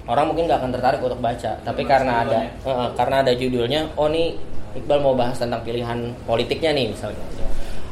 [0.09, 4.09] orang mungkin nggak akan tertarik untuk baca tapi karena ada uh, karena ada judulnya oh
[4.09, 4.33] nih
[4.77, 7.25] Iqbal mau bahas tentang pilihan politiknya nih misalnya.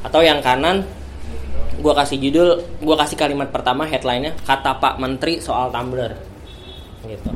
[0.05, 0.85] Atau yang kanan
[1.77, 6.13] gue kasih judul gue kasih kalimat pertama headlinenya kata Pak Menteri soal Tumblr
[7.05, 7.31] gitu.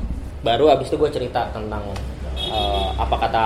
[0.45, 1.89] Baru abis itu gue cerita tentang
[2.53, 3.43] uh, apa kata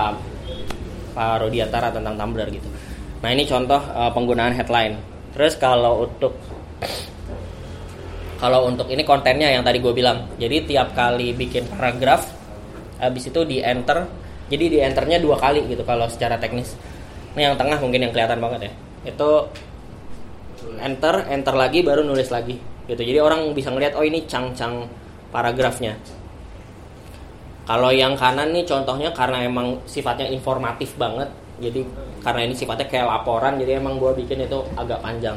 [1.16, 2.68] Pak Rodiantara tentang Tumblr gitu.
[3.24, 5.00] Nah ini contoh uh, penggunaan headline.
[5.32, 6.36] Terus kalau untuk
[8.42, 10.28] kalau untuk ini kontennya yang tadi gue bilang.
[10.36, 12.28] Jadi tiap kali bikin paragraf
[12.96, 14.08] abis itu di enter
[14.48, 16.78] jadi di enternya dua kali gitu kalau secara teknis.
[17.36, 18.72] Ini yang tengah mungkin yang kelihatan banget ya.
[19.12, 19.50] Itu
[20.80, 23.02] enter enter lagi baru nulis lagi gitu.
[23.02, 24.86] Jadi orang bisa ngeliat oh ini cang-cang
[25.34, 25.98] paragrafnya.
[27.66, 31.26] Kalau yang kanan nih contohnya karena emang sifatnya informatif banget,
[31.58, 31.82] jadi
[32.22, 35.34] karena ini sifatnya kayak laporan, jadi emang gue bikin itu agak panjang.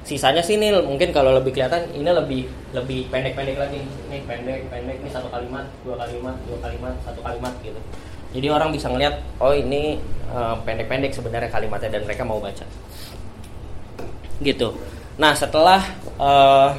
[0.00, 4.98] Sisanya sih nih mungkin kalau lebih kelihatan ini lebih lebih pendek-pendek lagi, nih pendek pendek
[5.04, 7.80] nih satu kalimat, dua kalimat, dua kalimat, satu kalimat gitu.
[8.30, 9.98] Jadi orang bisa ngeliat, oh ini
[10.30, 12.64] uh, pendek-pendek sebenarnya kalimatnya dan mereka mau baca.
[14.40, 14.68] Gitu.
[15.20, 15.84] Nah setelah
[16.16, 16.72] uh,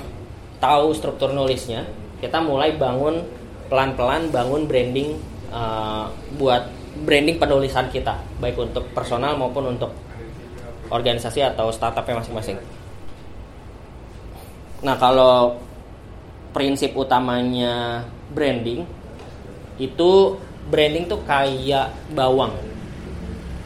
[0.58, 1.86] tahu struktur nulisnya,
[2.24, 3.22] kita mulai bangun
[3.70, 5.20] pelan-pelan bangun branding
[5.54, 6.68] uh, buat
[7.08, 9.96] branding penulisan kita baik untuk personal maupun untuk
[10.92, 12.60] organisasi atau startupnya masing-masing.
[14.82, 15.62] Nah kalau
[16.52, 18.84] prinsip utamanya branding
[19.80, 20.12] itu
[20.68, 22.54] branding tuh kayak bawang.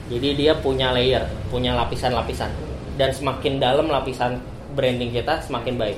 [0.06, 2.52] Jadi dia punya layer, punya lapisan-lapisan
[2.96, 4.38] dan semakin dalam lapisan
[4.78, 5.98] branding kita semakin baik.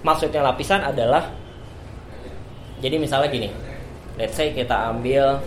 [0.00, 1.28] Maksudnya lapisan adalah
[2.80, 3.48] jadi misalnya gini
[4.16, 5.38] let's say kita ambil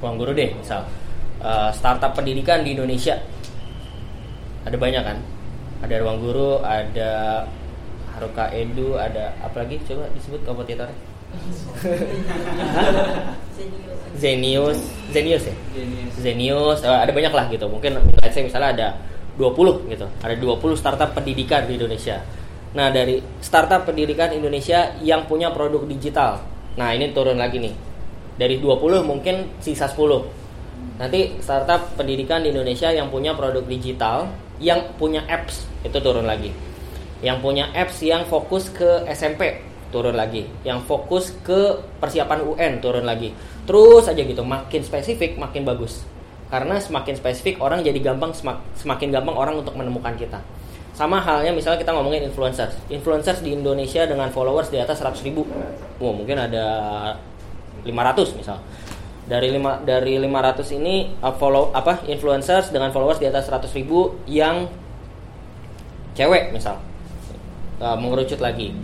[0.00, 0.84] ruang guru deh misal
[1.40, 3.20] uh, startup pendidikan di Indonesia
[4.64, 5.18] ada banyak kan
[5.84, 7.44] ada ruang guru ada
[8.14, 9.82] Haruka Edu ada apa lagi?
[9.84, 10.96] Coba disebut kompetitornya.
[14.14, 14.78] Zenius.
[15.10, 15.54] Zenius ya?
[16.14, 16.80] Zenius.
[16.86, 17.66] Uh, ada banyak lah gitu.
[17.66, 18.88] Mungkin let's say misalnya ada
[19.36, 20.06] 20 gitu.
[20.22, 22.22] Ada 20 startup pendidikan di Indonesia.
[22.74, 26.42] Nah, dari startup pendidikan Indonesia yang punya produk digital.
[26.78, 27.74] Nah, ini turun lagi nih.
[28.34, 30.22] Dari 20 mungkin sisa 10.
[30.98, 34.30] Nanti startup pendidikan di Indonesia yang punya produk digital,
[34.62, 36.54] yang punya apps, itu turun lagi.
[37.24, 39.62] Yang punya apps yang fokus ke SMP,
[39.94, 40.46] turun lagi.
[40.62, 43.32] Yang fokus ke persiapan UN, turun lagi.
[43.64, 46.04] Terus aja gitu, makin spesifik, makin bagus.
[46.52, 48.30] Karena semakin spesifik, orang jadi gampang,
[48.78, 50.38] semakin gampang orang untuk menemukan kita.
[50.94, 52.78] Sama halnya misalnya kita ngomongin influencers.
[52.86, 55.42] Influencers di Indonesia dengan followers di atas 100 ribu.
[55.98, 56.66] Wow, mungkin ada
[57.82, 58.62] 500 misal.
[59.24, 64.20] Dari lima dari 500 ini uh, follow apa influencers dengan followers di atas 100 ribu
[64.28, 64.68] yang
[66.12, 66.76] cewek misal
[67.80, 68.76] uh, mengerucut lagi.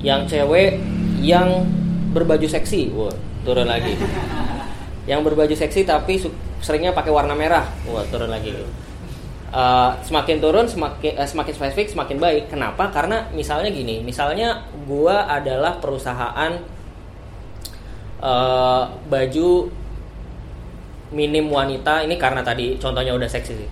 [0.00, 0.80] Yang cewek
[1.20, 1.68] yang
[2.16, 3.12] berbaju seksi, wow,
[3.44, 3.92] turun lagi.
[5.10, 6.16] yang berbaju seksi tapi
[6.60, 8.52] seringnya pakai warna merah, wah turun lagi
[9.50, 12.44] uh, semakin turun semakin uh, semakin spesifik semakin baik.
[12.50, 12.88] Kenapa?
[12.90, 16.79] Karena misalnya gini, misalnya gua adalah perusahaan
[18.20, 19.68] uh, baju
[21.10, 23.68] minim wanita ini karena tadi contohnya udah seksi sih.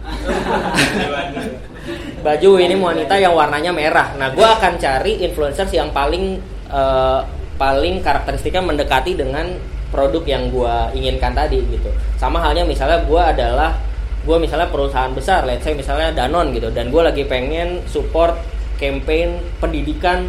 [2.27, 4.11] baju ini wanita yang warnanya merah.
[4.19, 7.23] Nah, gue akan cari influencers yang paling uh,
[7.55, 9.55] paling karakteristiknya mendekati dengan
[9.95, 11.91] produk yang gue inginkan tadi gitu.
[12.19, 13.79] Sama halnya misalnya gue adalah
[14.27, 18.35] gue misalnya perusahaan besar, let's say misalnya Danon gitu, dan gue lagi pengen support
[18.77, 20.29] campaign pendidikan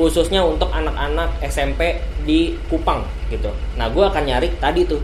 [0.00, 3.52] khususnya untuk anak-anak SMP di Kupang gitu.
[3.76, 4.96] Nah, gue akan nyari tadi tuh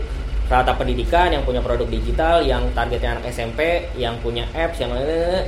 [0.49, 4.89] rata pendidikan yang punya produk digital, yang targetnya anak SMP, yang punya apps, yang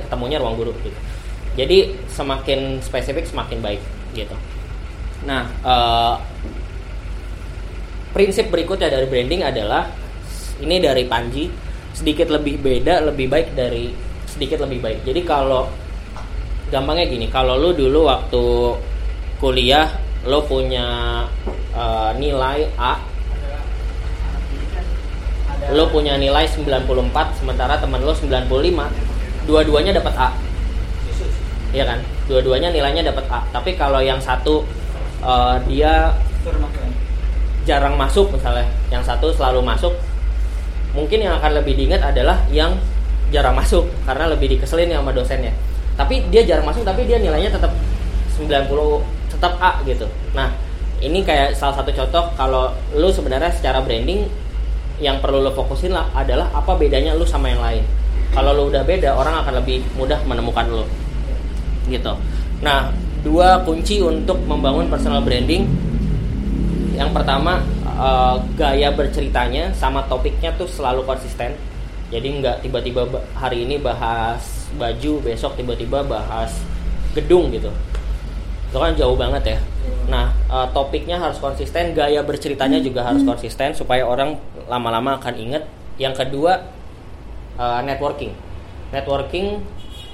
[0.06, 0.94] ketemunya ruang guru gitu.
[1.58, 3.82] Jadi semakin spesifik semakin baik
[4.14, 4.38] gitu.
[5.26, 6.14] Nah, uh,
[8.14, 9.90] prinsip berikutnya dari branding adalah
[10.62, 11.50] ini dari Panji
[11.90, 13.90] sedikit lebih beda lebih baik dari
[14.26, 15.66] sedikit lebih baik jadi kalau
[16.70, 18.42] gampangnya gini kalau lu dulu waktu
[19.40, 19.88] kuliah
[20.28, 21.24] lo punya
[21.72, 23.00] uh, nilai A.
[25.72, 28.46] Lo punya nilai 94 sementara teman lo 95
[29.48, 30.30] dua-duanya dapat A.
[31.72, 31.98] Iya kan?
[32.28, 33.40] Dua-duanya nilainya dapat A.
[33.48, 34.62] Tapi kalau yang satu
[35.24, 36.12] uh, dia
[37.64, 39.92] jarang masuk misalnya yang satu selalu masuk
[40.96, 42.72] mungkin yang akan lebih diingat adalah yang
[43.30, 45.56] jarang masuk karena lebih dikeselin sama dosennya.
[45.96, 47.72] Tapi dia jarang masuk tapi dia nilainya tetap
[48.36, 50.04] 90 tetap A gitu.
[50.36, 50.52] Nah
[51.00, 54.28] ini kayak salah satu contoh kalau lu sebenarnya secara branding
[55.00, 57.80] yang perlu lo fokusin lah adalah apa bedanya lu sama yang lain.
[58.36, 60.84] Kalau lu udah beda orang akan lebih mudah menemukan lu.
[61.88, 62.12] Gitu.
[62.60, 62.92] Nah
[63.24, 65.64] dua kunci untuk membangun personal branding.
[66.92, 67.64] Yang pertama
[67.96, 71.56] uh, gaya berceritanya sama topiknya tuh selalu konsisten.
[72.12, 76.52] Jadi nggak tiba-tiba hari ini bahas baju besok tiba-tiba bahas
[77.16, 77.72] gedung gitu
[78.70, 79.58] itu kan jauh banget ya.
[80.06, 84.38] Nah uh, topiknya harus konsisten gaya berceritanya juga harus konsisten supaya orang
[84.70, 85.66] lama-lama akan inget
[85.98, 86.70] yang kedua
[87.58, 88.30] uh, networking.
[88.94, 89.58] Networking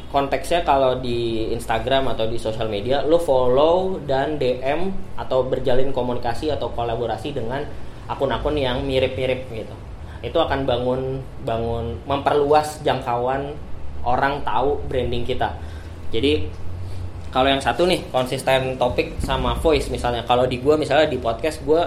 [0.08, 4.88] konteksnya kalau di Instagram atau di sosial media lo follow dan DM
[5.20, 7.60] atau berjalin komunikasi atau kolaborasi dengan
[8.08, 9.76] akun-akun yang mirip-mirip gitu.
[10.24, 13.52] Itu akan bangun bangun memperluas jangkauan
[14.00, 15.52] orang tahu branding kita.
[16.08, 16.48] Jadi
[17.36, 20.24] kalau yang satu nih konsisten topik sama voice misalnya.
[20.24, 21.84] Kalau di gue misalnya di podcast gue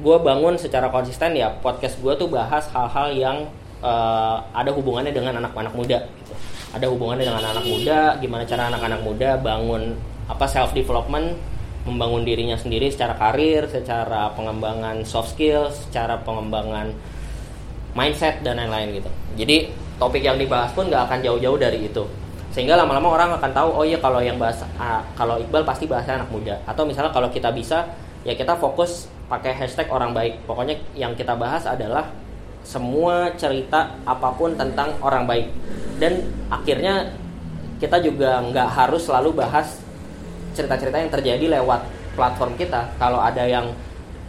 [0.00, 3.36] gue bangun secara konsisten ya podcast gue tuh bahas hal-hal yang
[3.84, 6.32] uh, ada hubungannya dengan anak-anak muda gitu.
[6.72, 10.00] Ada hubungannya dengan anak muda gimana cara anak-anak muda bangun
[10.32, 11.36] apa self development
[11.84, 16.96] membangun dirinya sendiri secara karir secara pengembangan soft skills secara pengembangan
[17.92, 19.10] mindset dan lain-lain gitu.
[19.44, 22.08] Jadi topik yang dibahas pun nggak akan jauh-jauh dari itu
[22.50, 26.22] sehingga lama-lama orang akan tahu oh iya kalau yang bahas uh, kalau Iqbal pasti bahasnya
[26.22, 26.58] anak muda.
[26.66, 27.86] Atau misalnya kalau kita bisa
[28.26, 30.42] ya kita fokus pakai hashtag orang baik.
[30.50, 32.10] Pokoknya yang kita bahas adalah
[32.66, 35.46] semua cerita apa pun tentang orang baik.
[36.02, 37.14] Dan akhirnya
[37.78, 39.78] kita juga nggak harus selalu bahas
[40.52, 41.86] cerita-cerita yang terjadi lewat
[42.18, 42.90] platform kita.
[42.98, 43.70] Kalau ada yang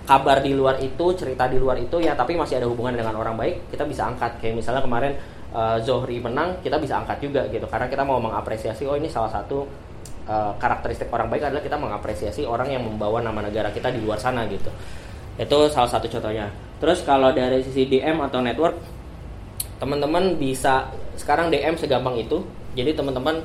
[0.05, 3.37] kabar di luar itu cerita di luar itu ya tapi masih ada hubungan dengan orang
[3.37, 4.41] baik kita bisa angkat.
[4.41, 5.13] Kayak misalnya kemarin
[5.53, 7.65] uh, Zohri menang kita bisa angkat juga gitu.
[7.69, 9.65] Karena kita mau mengapresiasi oh ini salah satu
[10.27, 14.17] uh, karakteristik orang baik adalah kita mengapresiasi orang yang membawa nama negara kita di luar
[14.17, 14.69] sana gitu.
[15.37, 16.49] Itu salah satu contohnya.
[16.81, 18.75] Terus kalau dari sisi DM atau network
[19.77, 22.41] teman-teman bisa sekarang DM segampang itu.
[22.73, 23.43] Jadi teman-teman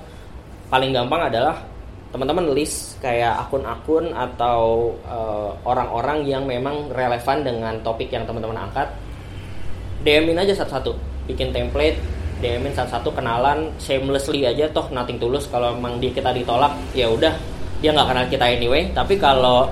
[0.70, 1.75] paling gampang adalah
[2.14, 8.88] teman-teman list kayak akun-akun atau uh, orang-orang yang memang relevan dengan topik yang teman-teman angkat
[10.06, 10.94] DM-in aja satu-satu.
[11.26, 11.98] Bikin template
[12.38, 15.50] DM-in satu-satu kenalan shamelessly aja toh nothing tulus.
[15.50, 17.34] Kalau memang dia kita ditolak ya udah
[17.82, 18.86] dia nggak kenal kita anyway.
[18.94, 19.66] Tapi kalau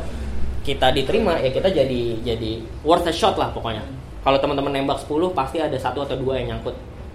[0.67, 3.85] kita diterima ya kita jadi jadi worth a shot lah pokoknya.
[4.25, 6.73] Kalau teman-teman nembak 10 pasti ada satu atau dua yang nyangkut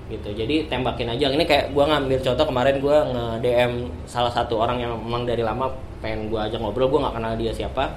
[0.09, 0.29] gitu.
[0.33, 1.29] Jadi tembakin aja.
[1.29, 3.73] Ini kayak gue ngambil contoh kemarin gue nge DM
[4.09, 5.69] salah satu orang yang memang dari lama
[6.01, 6.89] pengen gue ajak ngobrol.
[6.89, 7.93] Gue nggak kenal dia siapa.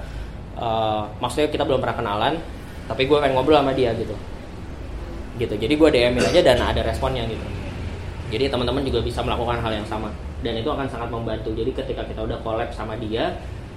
[0.53, 2.33] Uh, maksudnya kita belum pernah kenalan
[2.85, 4.13] tapi gue pengen ngobrol sama dia gitu.
[5.41, 5.55] Gitu.
[5.57, 7.43] Jadi gue DM aja dan ada responnya gitu.
[8.29, 10.13] Jadi teman-teman juga bisa melakukan hal yang sama.
[10.45, 11.49] Dan itu akan sangat membantu.
[11.57, 13.33] Jadi ketika kita udah collab sama dia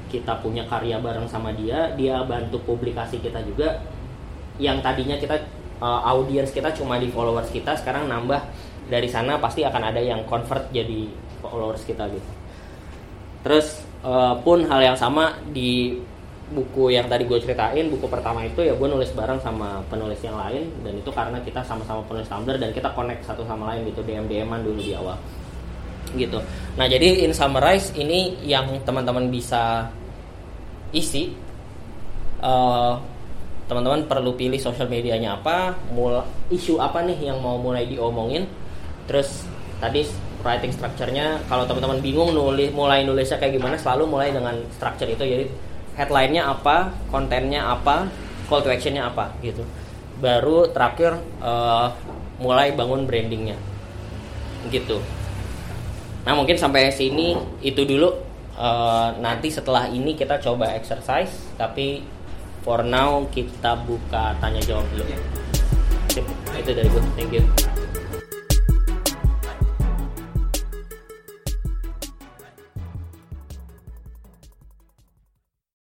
[0.07, 3.81] kita punya karya bareng sama dia dia bantu publikasi kita juga.
[4.57, 5.37] Yang tadinya kita
[5.81, 8.41] uh, audiens kita cuma di followers kita sekarang nambah
[8.87, 11.11] dari sana pasti akan ada yang convert jadi
[11.43, 12.31] followers kita gitu
[13.47, 15.99] terus uh, pun hal yang sama di
[16.47, 20.39] buku yang tadi gue ceritain buku pertama itu ya gue nulis bareng sama penulis yang
[20.39, 24.07] lain dan itu karena kita sama-sama penulis Tumblr dan kita connect satu sama lain gitu
[24.07, 25.19] DM DMan dulu di awal
[26.15, 26.39] gitu.
[26.79, 29.91] Nah jadi in summarize ini yang teman-teman bisa
[30.95, 31.35] isi.
[32.39, 33.01] Uh,
[33.67, 36.23] teman-teman perlu pilih sosial medianya apa, mul
[36.55, 38.47] isu apa nih yang mau mulai diomongin.
[39.11, 39.47] Terus
[39.83, 40.07] tadi
[40.43, 45.23] writing structure-nya kalau teman-teman bingung nulis mulai nulisnya kayak gimana selalu mulai dengan structure itu
[45.27, 45.45] jadi
[45.99, 48.07] headline-nya apa, kontennya apa,
[48.47, 49.67] call to action-nya apa gitu.
[50.23, 51.91] Baru terakhir uh,
[52.39, 53.59] mulai bangun brandingnya
[54.71, 55.03] gitu.
[56.23, 58.25] Nah mungkin sampai sini itu dulu.
[58.57, 61.29] Uh, nanti setelah ini kita coba exercise,
[61.61, 62.01] tapi
[62.67, 65.07] for now kita buka tanya jawab dulu.
[66.11, 66.27] Sip,
[66.59, 67.03] itu dari gue.
[67.15, 67.86] Thank you.